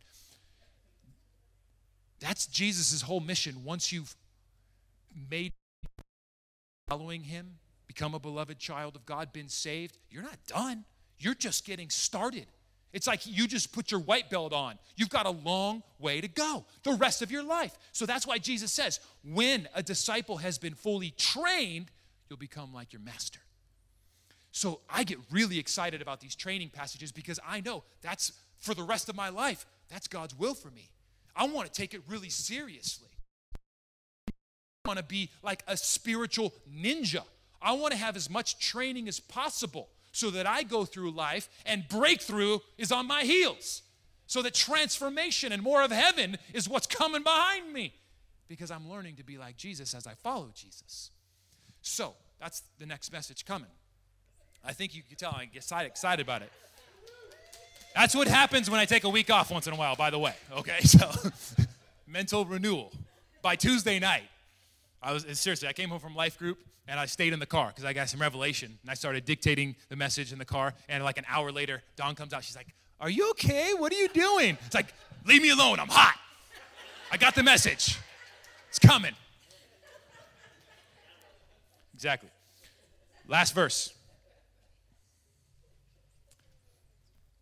That's 2.20 2.46
Jesus' 2.46 3.02
whole 3.02 3.20
mission. 3.20 3.64
Once 3.64 3.92
you've 3.92 4.14
made 5.30 5.52
following 6.88 7.22
him, 7.22 7.58
become 7.86 8.14
a 8.14 8.18
beloved 8.18 8.58
child 8.58 8.96
of 8.96 9.06
God, 9.06 9.32
been 9.32 9.48
saved, 9.48 9.98
you're 10.10 10.22
not 10.22 10.38
done. 10.46 10.84
You're 11.18 11.34
just 11.34 11.64
getting 11.66 11.90
started. 11.90 12.46
It's 12.92 13.06
like 13.06 13.26
you 13.26 13.48
just 13.48 13.72
put 13.72 13.90
your 13.90 14.00
white 14.00 14.30
belt 14.30 14.52
on. 14.52 14.78
You've 14.96 15.10
got 15.10 15.26
a 15.26 15.30
long 15.30 15.82
way 15.98 16.20
to 16.20 16.28
go 16.28 16.64
the 16.84 16.92
rest 16.92 17.22
of 17.22 17.30
your 17.30 17.42
life. 17.42 17.76
So 17.92 18.06
that's 18.06 18.26
why 18.26 18.38
Jesus 18.38 18.72
says, 18.72 19.00
when 19.24 19.68
a 19.74 19.82
disciple 19.82 20.36
has 20.36 20.58
been 20.58 20.74
fully 20.74 21.12
trained, 21.16 21.90
you'll 22.28 22.38
become 22.38 22.72
like 22.72 22.92
your 22.92 23.02
master. 23.02 23.40
So 24.52 24.80
I 24.88 25.02
get 25.02 25.18
really 25.32 25.58
excited 25.58 26.00
about 26.00 26.20
these 26.20 26.36
training 26.36 26.70
passages 26.72 27.10
because 27.10 27.40
I 27.44 27.60
know 27.60 27.82
that's 28.00 28.30
for 28.58 28.74
the 28.74 28.84
rest 28.84 29.08
of 29.08 29.16
my 29.16 29.28
life. 29.28 29.66
That's 29.88 30.06
God's 30.06 30.38
will 30.38 30.54
for 30.54 30.70
me. 30.70 30.90
I 31.34 31.48
want 31.48 31.66
to 31.66 31.72
take 31.72 31.94
it 31.94 32.02
really 32.06 32.28
seriously. 32.28 33.08
I 34.28 34.88
want 34.88 34.98
to 34.98 35.04
be 35.04 35.30
like 35.42 35.64
a 35.66 35.76
spiritual 35.76 36.54
ninja. 36.72 37.24
I 37.64 37.72
want 37.72 37.92
to 37.92 37.98
have 37.98 38.14
as 38.14 38.28
much 38.28 38.58
training 38.58 39.08
as 39.08 39.18
possible 39.18 39.88
so 40.12 40.30
that 40.30 40.46
I 40.46 40.62
go 40.62 40.84
through 40.84 41.12
life 41.12 41.48
and 41.64 41.88
breakthrough 41.88 42.58
is 42.76 42.92
on 42.92 43.06
my 43.06 43.22
heels. 43.22 43.82
So 44.26 44.42
that 44.42 44.54
transformation 44.54 45.50
and 45.50 45.62
more 45.62 45.82
of 45.82 45.90
heaven 45.90 46.36
is 46.52 46.68
what's 46.68 46.86
coming 46.86 47.22
behind 47.22 47.72
me 47.72 47.94
because 48.48 48.70
I'm 48.70 48.88
learning 48.90 49.16
to 49.16 49.24
be 49.24 49.38
like 49.38 49.56
Jesus 49.56 49.94
as 49.94 50.06
I 50.06 50.12
follow 50.14 50.50
Jesus. 50.54 51.10
So 51.80 52.14
that's 52.38 52.62
the 52.78 52.86
next 52.86 53.12
message 53.12 53.46
coming. 53.46 53.70
I 54.62 54.72
think 54.72 54.94
you 54.94 55.02
can 55.02 55.16
tell 55.16 55.32
I 55.32 55.46
get 55.46 55.70
excited, 55.86 56.20
about 56.20 56.42
it. 56.42 56.52
That's 57.94 58.14
what 58.14 58.28
happens 58.28 58.70
when 58.70 58.80
I 58.80 58.84
take 58.84 59.04
a 59.04 59.08
week 59.08 59.30
off 59.30 59.50
once 59.50 59.66
in 59.66 59.72
a 59.72 59.76
while, 59.76 59.96
by 59.96 60.10
the 60.10 60.18
way. 60.18 60.34
Okay, 60.52 60.80
so 60.82 61.10
mental 62.06 62.44
renewal. 62.44 62.92
By 63.40 63.56
Tuesday 63.56 63.98
night, 63.98 64.24
I 65.04 65.12
was 65.12 65.26
seriously, 65.38 65.68
I 65.68 65.74
came 65.74 65.90
home 65.90 66.00
from 66.00 66.14
life 66.14 66.38
group 66.38 66.64
and 66.88 66.98
I 66.98 67.04
stayed 67.04 67.34
in 67.34 67.38
the 67.38 67.46
car 67.46 67.68
because 67.68 67.84
I 67.84 67.92
got 67.92 68.08
some 68.08 68.20
revelation. 68.20 68.78
And 68.80 68.90
I 68.90 68.94
started 68.94 69.26
dictating 69.26 69.76
the 69.90 69.96
message 69.96 70.32
in 70.32 70.38
the 70.38 70.46
car. 70.46 70.72
And 70.88 71.04
like 71.04 71.18
an 71.18 71.26
hour 71.28 71.52
later, 71.52 71.82
Dawn 71.94 72.14
comes 72.14 72.32
out. 72.32 72.42
She's 72.42 72.56
like, 72.56 72.68
Are 73.00 73.10
you 73.10 73.30
okay? 73.30 73.74
What 73.74 73.92
are 73.92 73.96
you 73.96 74.08
doing? 74.08 74.56
It's 74.64 74.74
like, 74.74 74.94
Leave 75.26 75.42
me 75.42 75.50
alone. 75.50 75.78
I'm 75.78 75.88
hot. 75.88 76.16
I 77.12 77.18
got 77.18 77.34
the 77.34 77.42
message. 77.42 77.98
It's 78.70 78.78
coming. 78.78 79.12
Exactly. 81.94 82.30
Last 83.28 83.54
verse. 83.54 83.92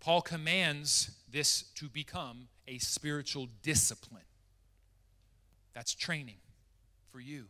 Paul 0.01 0.21
commands 0.21 1.13
this 1.31 1.63
to 1.77 1.89
become 1.89 2.49
a 2.67 2.79
spiritual 2.79 3.49
discipline. 3.63 4.25
That's 5.75 5.95
training 5.95 6.42
for 7.13 7.21
you 7.21 7.45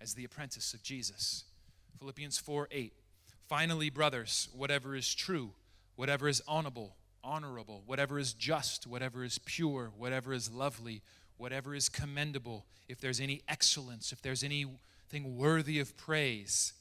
as 0.00 0.14
the 0.14 0.24
apprentice 0.24 0.72
of 0.72 0.82
Jesus. 0.82 1.44
Philippians 1.98 2.38
4 2.38 2.68
8. 2.70 2.92
Finally, 3.48 3.90
brothers, 3.90 4.48
whatever 4.54 4.94
is 4.94 5.12
true, 5.12 5.50
whatever 5.96 6.28
is 6.28 6.40
honorable, 6.46 6.96
honorable, 7.22 7.82
whatever 7.84 8.18
is 8.18 8.32
just, 8.32 8.86
whatever 8.86 9.24
is 9.24 9.38
pure, 9.38 9.90
whatever 9.96 10.32
is 10.32 10.50
lovely, 10.50 11.02
whatever 11.36 11.74
is 11.74 11.88
commendable, 11.88 12.64
if 12.88 13.00
there's 13.00 13.20
any 13.20 13.42
excellence, 13.48 14.12
if 14.12 14.22
there's 14.22 14.44
anything 14.44 15.36
worthy 15.36 15.80
of 15.80 15.96
praise, 15.96 16.72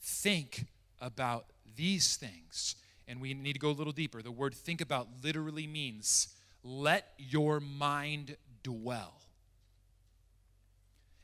think 0.00 0.66
about 1.00 1.46
these 1.76 2.16
things. 2.16 2.74
And 3.08 3.20
we 3.20 3.34
need 3.34 3.52
to 3.52 3.60
go 3.60 3.70
a 3.70 3.72
little 3.72 3.92
deeper. 3.92 4.20
The 4.20 4.32
word 4.32 4.54
think 4.54 4.80
about 4.80 5.08
literally 5.22 5.66
means 5.66 6.28
let 6.64 7.12
your 7.18 7.60
mind 7.60 8.36
dwell. 8.64 9.20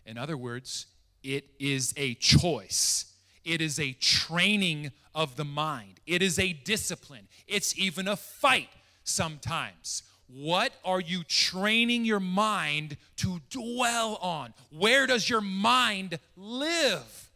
In 0.06 0.18
other 0.18 0.36
words, 0.36 0.86
it 1.22 1.50
is 1.58 1.94
a 1.96 2.14
choice. 2.14 3.12
It 3.44 3.60
is 3.60 3.78
a 3.78 3.92
training 3.92 4.92
of 5.14 5.36
the 5.36 5.44
mind. 5.44 6.00
It 6.06 6.22
is 6.22 6.38
a 6.38 6.52
discipline. 6.52 7.28
It's 7.46 7.76
even 7.78 8.08
a 8.08 8.16
fight 8.16 8.68
sometimes. 9.04 10.02
What 10.26 10.72
are 10.84 11.00
you 11.00 11.24
training 11.24 12.04
your 12.04 12.20
mind 12.20 12.96
to 13.16 13.40
dwell 13.50 14.16
on? 14.22 14.54
Where 14.70 15.06
does 15.06 15.28
your 15.28 15.40
mind 15.40 16.18
live? 16.36 17.30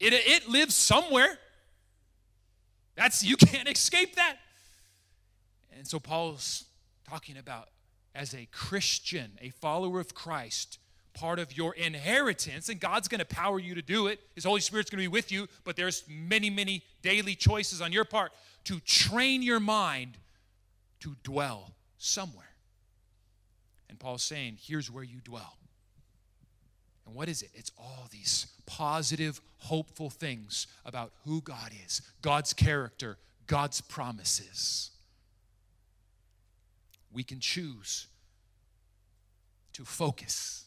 It, 0.00 0.12
it 0.12 0.48
lives 0.48 0.74
somewhere. 0.74 1.38
That's 2.96 3.22
you 3.22 3.36
can't 3.36 3.68
escape 3.68 4.16
that. 4.16 4.38
And 5.76 5.86
so 5.86 6.00
Paul's 6.00 6.64
talking 7.08 7.36
about 7.36 7.68
as 8.14 8.34
a 8.34 8.46
Christian, 8.50 9.38
a 9.40 9.50
follower 9.50 10.00
of 10.00 10.14
Christ, 10.14 10.78
part 11.14 11.38
of 11.38 11.56
your 11.56 11.74
inheritance, 11.74 12.68
and 12.68 12.80
God's 12.80 13.08
going 13.08 13.18
to 13.20 13.24
power 13.24 13.58
you 13.58 13.74
to 13.74 13.82
do 13.82 14.06
it. 14.06 14.20
His 14.34 14.44
Holy 14.44 14.60
Spirit's 14.60 14.90
going 14.90 15.02
to 15.02 15.08
be 15.08 15.12
with 15.12 15.30
you, 15.30 15.48
but 15.64 15.76
there's 15.76 16.04
many, 16.08 16.50
many 16.50 16.82
daily 17.02 17.34
choices 17.34 17.80
on 17.80 17.92
your 17.92 18.04
part 18.04 18.32
to 18.64 18.80
train 18.80 19.42
your 19.42 19.60
mind 19.60 20.16
to 21.00 21.16
dwell 21.22 21.72
somewhere. 21.98 22.46
And 23.88 23.98
Paul's 23.98 24.22
saying, 24.22 24.56
here's 24.60 24.90
where 24.90 25.04
you 25.04 25.20
dwell. 25.22 25.58
And 27.06 27.14
what 27.14 27.28
is 27.28 27.42
it? 27.42 27.50
It's 27.54 27.72
all 27.76 28.08
these 28.10 28.46
positive, 28.64 29.40
hopeful 29.58 30.08
things 30.08 30.66
about 30.84 31.12
who 31.24 31.40
God 31.40 31.72
is, 31.84 32.00
God's 32.22 32.54
character, 32.54 33.18
God's 33.46 33.80
promises. 33.80 34.90
We 37.12 37.22
can 37.24 37.40
choose 37.40 38.06
to 39.74 39.84
focus 39.84 40.61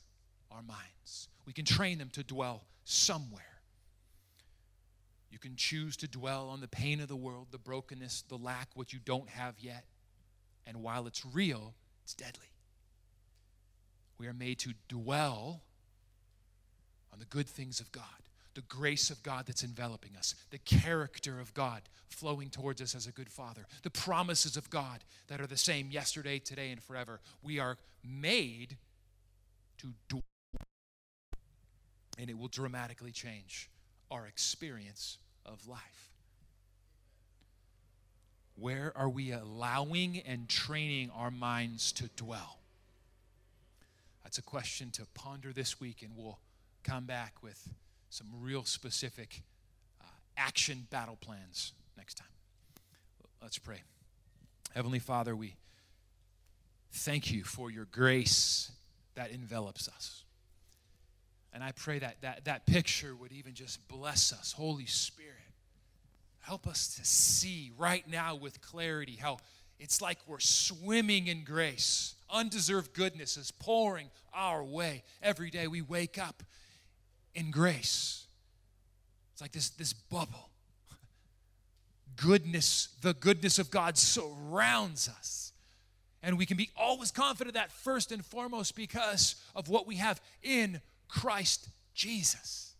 our 0.56 0.64
minds. 0.64 1.28
We 1.46 1.54
can 1.54 1.66
train 1.66 1.98
them 1.98 2.10
to 2.14 2.24
dwell 2.24 2.64
somewhere. 2.86 3.44
You 5.30 5.40
can 5.40 5.56
choose 5.56 5.98
to 5.98 6.08
dwell 6.08 6.50
on 6.50 6.62
the 6.62 6.68
pain 6.68 7.02
of 7.02 7.10
the 7.10 7.16
world, 7.16 7.48
the 7.52 7.58
brokenness, 7.58 8.24
the 8.30 8.38
lack, 8.38 8.70
what 8.74 8.94
you 8.94 9.00
don't 9.04 9.30
have 9.30 9.56
yet. 9.60 9.86
And 10.66 10.82
while 10.82 11.08
it's 11.08 11.26
real, 11.26 11.74
it's 12.04 12.14
deadly. 12.14 12.48
We 14.18 14.28
are 14.28 14.34
made 14.34 14.60
to 14.60 14.74
dwell 14.88 15.62
on 17.12 17.20
the 17.20 17.26
good 17.26 17.48
things 17.48 17.80
of 17.80 17.92
God, 17.92 18.04
the 18.54 18.62
grace 18.62 19.10
of 19.10 19.22
God 19.24 19.46
that's 19.46 19.64
enveloping 19.64 20.16
us, 20.18 20.36
the 20.52 20.58
character 20.60 21.40
of 21.40 21.54
God 21.54 21.82
flowing 22.08 22.50
towards 22.50 22.82
us 22.82 22.96
as 22.96 23.08
a 23.08 23.12
good 23.12 23.30
father, 23.30 23.66
the 23.84 23.90
promises 23.90 24.56
of 24.56 24.70
God 24.70 25.04
that 25.28 25.42
are 25.42 25.48
the 25.48 25.58
same 25.58 25.92
yesterday, 25.92 26.40
today, 26.40 26.72
and 26.72 26.82
forever. 26.82 27.20
We 27.44 27.60
are 27.60 27.78
made 28.04 28.78
to 29.80 29.94
dwell 30.08 30.24
and 32.18 32.30
it 32.30 32.38
will 32.38 32.48
dramatically 32.48 33.12
change 33.12 33.70
our 34.12 34.28
experience 34.28 35.18
of 35.46 35.68
life. 35.68 36.12
Where 38.58 38.94
are 38.96 39.10
we 39.10 39.32
allowing 39.32 40.20
and 40.20 40.48
training 40.48 41.12
our 41.16 41.32
minds 41.32 41.92
to 41.94 42.10
dwell? 42.16 42.60
That's 44.24 44.38
a 44.38 44.42
question 44.42 44.92
to 44.92 45.06
ponder 45.14 45.52
this 45.52 45.80
week, 45.80 46.02
and 46.02 46.12
we'll 46.16 46.40
come 46.84 47.06
back 47.06 47.44
with 47.44 47.70
some 48.10 48.28
real 48.40 48.64
specific 48.64 49.42
uh, 50.02 50.06
action 50.38 50.88
battle 50.90 51.18
plans 51.20 51.74
next 51.98 52.16
time. 52.16 52.28
Let's 53.42 53.58
pray. 53.58 53.82
Heavenly 54.74 55.00
Father, 55.00 55.36
we 55.36 55.56
thank 56.92 57.32
you 57.32 57.44
for 57.44 57.70
your 57.70 57.86
grace 57.86 58.72
that 59.16 59.32
envelops 59.32 59.88
us. 59.88 60.25
And 61.56 61.64
I 61.64 61.72
pray 61.72 62.00
that, 62.00 62.18
that 62.22 62.44
that 62.46 62.66
picture 62.66 63.16
would 63.16 63.32
even 63.32 63.54
just 63.54 63.88
bless 63.88 64.34
us. 64.34 64.52
Holy 64.52 64.86
Spirit, 64.86 65.32
help 66.42 66.68
us 66.68 66.96
to 66.98 67.06
see 67.06 67.72
right 67.78 68.06
now 68.10 68.36
with 68.36 68.60
clarity 68.60 69.16
how 69.16 69.38
it's 69.80 70.02
like 70.02 70.18
we're 70.28 70.42
swimming 70.42 71.28
in 71.28 71.46
grace. 71.46 72.16
Undeserved 72.30 72.94
goodness 72.94 73.38
is 73.38 73.52
pouring 73.52 74.10
our 74.34 74.66
way. 74.66 75.04
Every 75.24 75.50
day 75.50 75.68
we 75.68 75.82
wake 75.82 76.18
up 76.18 76.44
in 77.34 77.52
grace. 77.52 78.26
It's 79.32 79.42
like 79.42 79.54
this, 79.54 79.70
this 79.70 79.94
bubble. 79.94 80.50
Goodness, 82.18 82.90
the 83.02 83.14
goodness 83.14 83.60
of 83.60 83.72
God 83.72 83.98
surrounds 83.98 85.08
us. 85.08 85.54
And 86.22 86.38
we 86.38 86.46
can 86.46 86.58
be 86.58 86.70
always 86.76 87.12
confident 87.12 87.54
that 87.54 87.72
first 87.72 88.12
and 88.12 88.26
foremost 88.26 88.76
because 88.76 89.36
of 89.56 89.70
what 89.70 89.88
we 89.88 89.96
have 89.96 90.20
in 90.44 90.82
Christ 91.08 91.70
Jesus. 91.94 92.76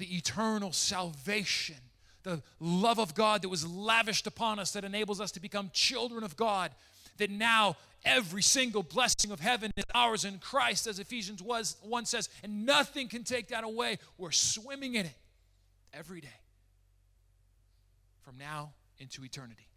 the 0.00 0.16
eternal 0.16 0.72
salvation, 0.72 1.76
the 2.22 2.42
love 2.58 2.98
of 2.98 3.14
God 3.14 3.42
that 3.42 3.50
was 3.50 3.66
lavished 3.66 4.26
upon 4.26 4.58
us 4.58 4.72
that 4.72 4.82
enables 4.82 5.20
us 5.20 5.30
to 5.32 5.40
become 5.40 5.70
children 5.74 6.24
of 6.24 6.36
God, 6.36 6.72
that 7.18 7.30
now 7.30 7.76
every 8.04 8.40
single 8.42 8.82
blessing 8.82 9.30
of 9.30 9.40
heaven 9.40 9.70
is 9.76 9.84
ours 9.94 10.24
in 10.24 10.38
Christ, 10.38 10.86
as 10.86 10.98
Ephesians 10.98 11.42
was, 11.42 11.76
1 11.82 12.06
says, 12.06 12.30
and 12.42 12.64
nothing 12.64 13.08
can 13.08 13.24
take 13.24 13.48
that 13.48 13.62
away. 13.62 13.98
We're 14.16 14.32
swimming 14.32 14.94
in 14.94 15.04
it 15.04 15.18
every 15.92 16.22
day 16.22 16.28
from 18.22 18.38
now 18.38 18.72
into 18.98 19.22
eternity. 19.22 19.68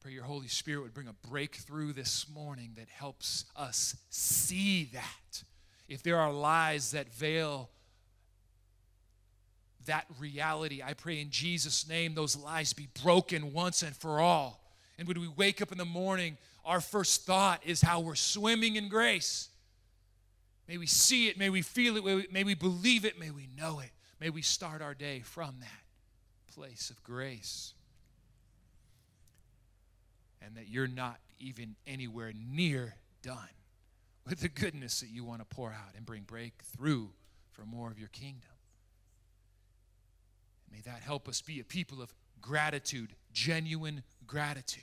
Pray 0.00 0.12
your 0.12 0.24
Holy 0.24 0.48
Spirit 0.48 0.82
would 0.82 0.94
bring 0.94 1.08
a 1.08 1.28
breakthrough 1.28 1.92
this 1.92 2.26
morning 2.32 2.72
that 2.76 2.88
helps 2.88 3.44
us 3.54 3.96
see 4.08 4.84
that. 4.94 5.42
If 5.88 6.02
there 6.02 6.16
are 6.16 6.32
lies 6.32 6.92
that 6.92 7.12
veil 7.12 7.68
that 9.84 10.06
reality, 10.18 10.82
I 10.82 10.94
pray 10.94 11.20
in 11.20 11.30
Jesus' 11.30 11.86
name 11.86 12.14
those 12.14 12.34
lies 12.34 12.72
be 12.72 12.88
broken 13.02 13.52
once 13.52 13.82
and 13.82 13.94
for 13.94 14.20
all. 14.20 14.62
And 14.98 15.06
when 15.06 15.20
we 15.20 15.28
wake 15.28 15.60
up 15.60 15.70
in 15.70 15.76
the 15.76 15.84
morning, 15.84 16.38
our 16.64 16.80
first 16.80 17.26
thought 17.26 17.60
is 17.66 17.82
how 17.82 18.00
we're 18.00 18.14
swimming 18.14 18.76
in 18.76 18.88
grace. 18.88 19.50
May 20.66 20.78
we 20.78 20.86
see 20.86 21.28
it, 21.28 21.36
may 21.36 21.50
we 21.50 21.60
feel 21.60 21.96
it, 21.98 22.32
may 22.32 22.44
we 22.44 22.54
believe 22.54 23.04
it, 23.04 23.18
may 23.18 23.30
we 23.30 23.48
know 23.54 23.80
it. 23.80 23.90
May 24.18 24.30
we 24.30 24.40
start 24.40 24.80
our 24.80 24.94
day 24.94 25.20
from 25.20 25.56
that 25.60 26.54
place 26.54 26.88
of 26.88 27.02
grace. 27.02 27.74
And 30.42 30.56
that 30.56 30.68
you're 30.68 30.88
not 30.88 31.18
even 31.38 31.76
anywhere 31.86 32.32
near 32.34 32.94
done 33.22 33.36
with 34.26 34.40
the 34.40 34.48
goodness 34.48 35.00
that 35.00 35.10
you 35.10 35.24
want 35.24 35.40
to 35.40 35.44
pour 35.44 35.70
out 35.70 35.94
and 35.96 36.06
bring 36.06 36.22
breakthrough 36.22 37.08
for 37.52 37.64
more 37.64 37.90
of 37.90 37.98
your 37.98 38.08
kingdom. 38.08 38.50
May 40.70 40.80
that 40.82 41.02
help 41.02 41.28
us 41.28 41.40
be 41.42 41.60
a 41.60 41.64
people 41.64 42.00
of 42.00 42.14
gratitude, 42.40 43.14
genuine 43.32 44.02
gratitude. 44.26 44.82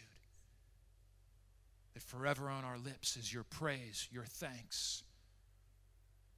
That 1.93 2.03
forever 2.03 2.49
on 2.49 2.63
our 2.63 2.77
lips 2.77 3.15
is 3.15 3.33
your 3.33 3.43
praise, 3.43 4.07
your 4.11 4.25
thanks. 4.25 5.03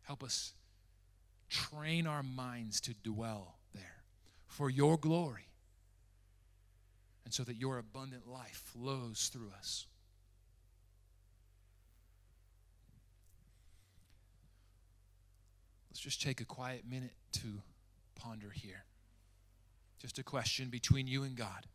Help 0.03 0.23
us 0.23 0.53
train 1.49 2.07
our 2.07 2.23
minds 2.23 2.79
to 2.81 2.93
dwell 3.03 3.55
there 3.73 4.03
for 4.47 4.69
your 4.69 4.97
glory 4.97 5.48
and 7.25 7.33
so 7.33 7.43
that 7.43 7.55
your 7.55 7.77
abundant 7.77 8.27
life 8.27 8.61
flows 8.73 9.29
through 9.31 9.51
us. 9.57 9.85
Let's 15.89 15.99
just 15.99 16.21
take 16.21 16.39
a 16.39 16.45
quiet 16.45 16.83
minute 16.89 17.13
to 17.33 17.61
ponder 18.15 18.49
here. 18.49 18.85
Just 19.99 20.17
a 20.17 20.23
question 20.23 20.69
between 20.69 21.07
you 21.07 21.23
and 21.23 21.35
God. 21.35 21.67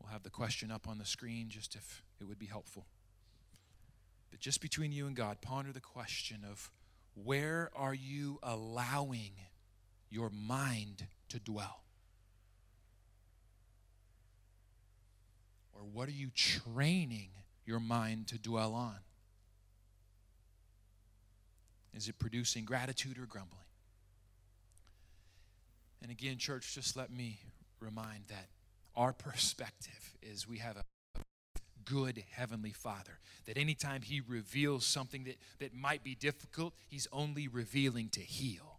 We'll 0.00 0.12
have 0.12 0.22
the 0.22 0.30
question 0.30 0.70
up 0.70 0.86
on 0.88 0.98
the 0.98 1.04
screen 1.04 1.48
just 1.48 1.74
if 1.74 2.02
it 2.20 2.24
would 2.24 2.38
be 2.38 2.46
helpful. 2.46 2.86
But 4.30 4.40
just 4.40 4.60
between 4.60 4.92
you 4.92 5.06
and 5.06 5.16
God, 5.16 5.40
ponder 5.40 5.72
the 5.72 5.80
question 5.80 6.44
of 6.48 6.70
where 7.14 7.70
are 7.74 7.94
you 7.94 8.38
allowing 8.42 9.32
your 10.10 10.30
mind 10.30 11.06
to 11.28 11.38
dwell? 11.38 11.83
What 15.94 16.08
are 16.08 16.12
you 16.12 16.30
training 16.34 17.28
your 17.64 17.78
mind 17.78 18.26
to 18.26 18.38
dwell 18.38 18.74
on? 18.74 18.96
Is 21.94 22.08
it 22.08 22.18
producing 22.18 22.64
gratitude 22.64 23.16
or 23.16 23.26
grumbling? 23.26 23.60
And 26.02 26.10
again, 26.10 26.36
church, 26.36 26.74
just 26.74 26.96
let 26.96 27.12
me 27.12 27.38
remind 27.78 28.24
that 28.28 28.48
our 28.96 29.12
perspective 29.12 30.16
is 30.20 30.48
we 30.48 30.58
have 30.58 30.76
a 30.76 30.84
good 31.84 32.24
heavenly 32.30 32.72
father 32.72 33.18
that 33.46 33.56
anytime 33.56 34.02
he 34.02 34.20
reveals 34.26 34.86
something 34.86 35.24
that, 35.24 35.36
that 35.58 35.74
might 35.74 36.02
be 36.02 36.14
difficult 36.14 36.72
he's 36.88 37.06
only 37.12 37.46
revealing 37.46 38.08
to 38.08 38.20
heal 38.20 38.78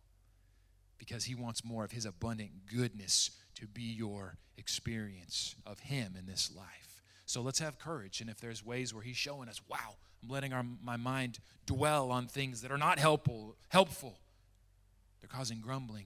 because 0.97 1.25
he 1.25 1.35
wants 1.35 1.63
more 1.63 1.83
of 1.83 1.91
his 1.91 2.07
abundant 2.07 2.49
goodness 2.65 3.29
to 3.53 3.67
be 3.67 3.83
your 3.83 4.37
experience 4.57 5.55
of 5.67 5.81
him 5.81 6.15
in 6.17 6.25
this 6.25 6.51
life 6.55 6.84
so 7.35 7.41
let's 7.41 7.59
have 7.59 7.77
courage. 7.77 8.21
And 8.21 8.29
if 8.29 8.39
there's 8.39 8.65
ways 8.65 8.93
where 8.93 9.03
he's 9.03 9.17
showing 9.17 9.49
us 9.49 9.61
wow 9.69 9.95
i'm 10.23 10.29
letting 10.29 10.53
our, 10.53 10.65
my 10.83 10.97
mind 10.97 11.39
dwell 11.65 12.11
on 12.11 12.27
things 12.27 12.61
that 12.61 12.71
are 12.71 12.77
not 12.77 12.97
helpful 12.97 13.55
helpful 13.69 14.19
they're 15.21 15.29
causing 15.29 15.59
grumbling. 15.59 16.05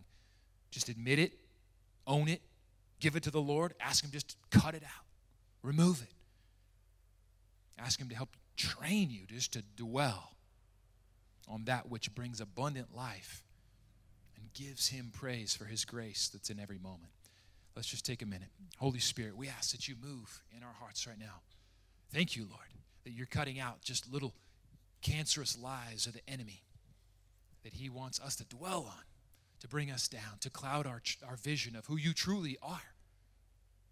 Just 0.72 0.90
admit 0.90 1.20
it 1.20 1.34
own 2.08 2.28
it 2.28 2.42
give 3.00 3.16
it 3.16 3.24
to 3.24 3.32
the 3.32 3.42
lord. 3.42 3.74
Ask 3.80 4.04
him 4.04 4.12
just 4.12 4.36
cut 4.52 4.76
it 4.76 4.84
out 4.84 5.06
remove 5.64 6.02
it. 6.02 6.14
Ask 7.78 8.00
Him 8.00 8.10
to 8.10 8.16
help 8.16 8.30
train 8.58 9.10
you 9.10 9.26
just 9.28 9.54
to 9.54 9.64
dwell 9.76 10.36
on 11.48 11.66
that 11.66 11.90
which 11.90 12.14
brings 12.14 12.42
abundant 12.42 12.96
life 12.96 13.44
and 14.36 14.52
gives 14.54 14.90
Him 14.90 15.12
praise 15.14 15.56
for 15.56 15.66
His 15.66 15.86
grace 15.86 16.30
that's 16.32 16.50
in 16.50 16.60
every 16.60 16.78
moment. 16.78 17.12
Let's 17.76 17.88
just 17.88 18.06
take 18.06 18.22
a 18.22 18.26
minute. 18.26 18.50
Holy 18.78 19.00
Spirit, 19.00 19.38
we 19.38 19.48
ask 19.48 19.72
that 19.72 19.88
you 19.88 19.96
move 20.02 20.42
in 20.56 20.64
our 20.64 20.74
hearts 20.80 21.08
right 21.08 21.20
now. 21.20 21.42
Thank 22.12 22.36
you, 22.36 22.44
Lord, 22.44 22.68
that 23.04 23.12
you're 23.12 23.28
cutting 23.28 23.60
out 23.60 23.82
just 23.82 24.12
little 24.12 24.34
cancerous 25.02 25.58
lies 25.58 26.08
of 26.08 26.14
the 26.14 26.28
enemy 26.28 26.64
that 27.64 27.74
He 27.74 27.90
wants 27.90 28.20
us 28.20 28.36
to 28.38 28.46
dwell 28.46 28.86
on, 28.88 29.04
to 29.60 29.68
bring 29.68 29.92
us 29.92 30.08
down, 30.08 30.40
to 30.42 30.50
cloud 30.50 30.88
our, 30.88 31.02
our 31.28 31.36
vision 31.36 31.76
of 31.76 31.86
who 31.86 31.98
you 31.98 32.14
truly 32.14 32.58
are. 32.62 32.82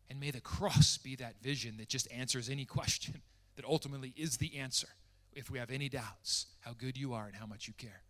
And 0.10 0.20
may 0.20 0.32
the 0.32 0.42
cross 0.42 0.98
be 0.98 1.16
that 1.18 1.36
vision 1.42 1.76
that 1.78 1.90
just 1.90 2.12
answers 2.12 2.50
any 2.50 2.66
question 2.66 3.22
that 3.56 3.66
ultimately 3.66 4.14
is 4.16 4.38
the 4.38 4.58
answer 4.58 4.88
if 5.34 5.50
we 5.50 5.60
have 5.60 5.70
any 5.70 5.90
doubts 5.90 6.48
how 6.62 6.74
good 6.74 6.98
you 6.98 7.14
are 7.14 7.26
and 7.26 7.36
how 7.36 7.46
much 7.46 7.68
you 7.68 7.74
care. 7.78 8.02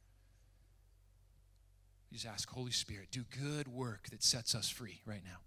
You 2.10 2.18
just 2.18 2.28
ask, 2.28 2.50
Holy 2.50 2.72
Spirit, 2.72 3.10
do 3.12 3.24
good 3.44 3.68
work 3.68 4.10
that 4.12 4.24
sets 4.24 4.56
us 4.56 4.70
free 4.70 5.02
right 5.06 5.22
now. 5.26 5.40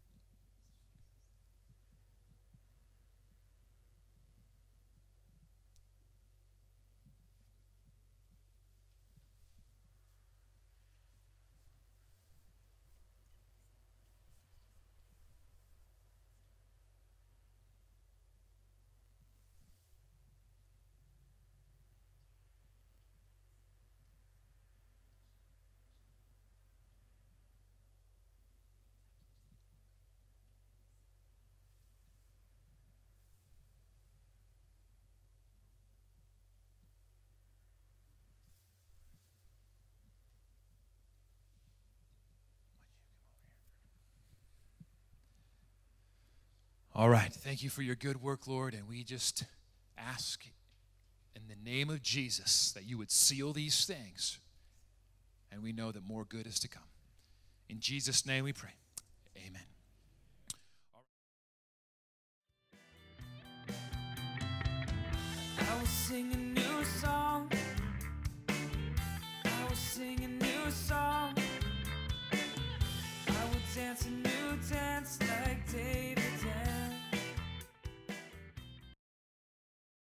All 47.01 47.09
right. 47.09 47.33
Thank 47.33 47.63
you 47.63 47.71
for 47.71 47.81
your 47.81 47.95
good 47.95 48.21
work, 48.21 48.47
Lord. 48.47 48.75
And 48.75 48.87
we 48.87 49.05
just 49.05 49.45
ask 49.97 50.45
in 51.35 51.41
the 51.49 51.57
name 51.71 51.89
of 51.89 52.03
Jesus 52.03 52.73
that 52.73 52.85
you 52.85 52.99
would 52.99 53.11
seal 53.11 53.55
these 53.55 53.87
things. 53.87 54.39
And 55.51 55.63
we 55.63 55.73
know 55.73 55.93
that 55.93 56.07
more 56.07 56.27
good 56.27 56.47
is 56.47 56.61
to 56.61 56.69
come. 56.69 56.83
In 57.71 57.81
Jesus' 57.81 58.27
name 58.27 58.45
we 58.45 58.53
pray. 58.53 58.75
Amen. 59.35 59.63
I 65.59 65.79
will 65.79 65.87
sing 65.87 66.31
a 66.35 66.37
new 66.37 66.85
song. 66.85 67.51
I 68.47 69.65
will 69.67 69.75
sing 69.75 70.23
a 70.23 70.29
new 70.29 70.71
song. 70.71 71.35
I 73.27 73.45
will 73.47 73.61
dance 73.75 74.05
a 74.05 74.11
new 74.11 74.59
dance 74.71 75.19
like 75.23 75.73
David 75.73 76.25
danced. 76.45 76.90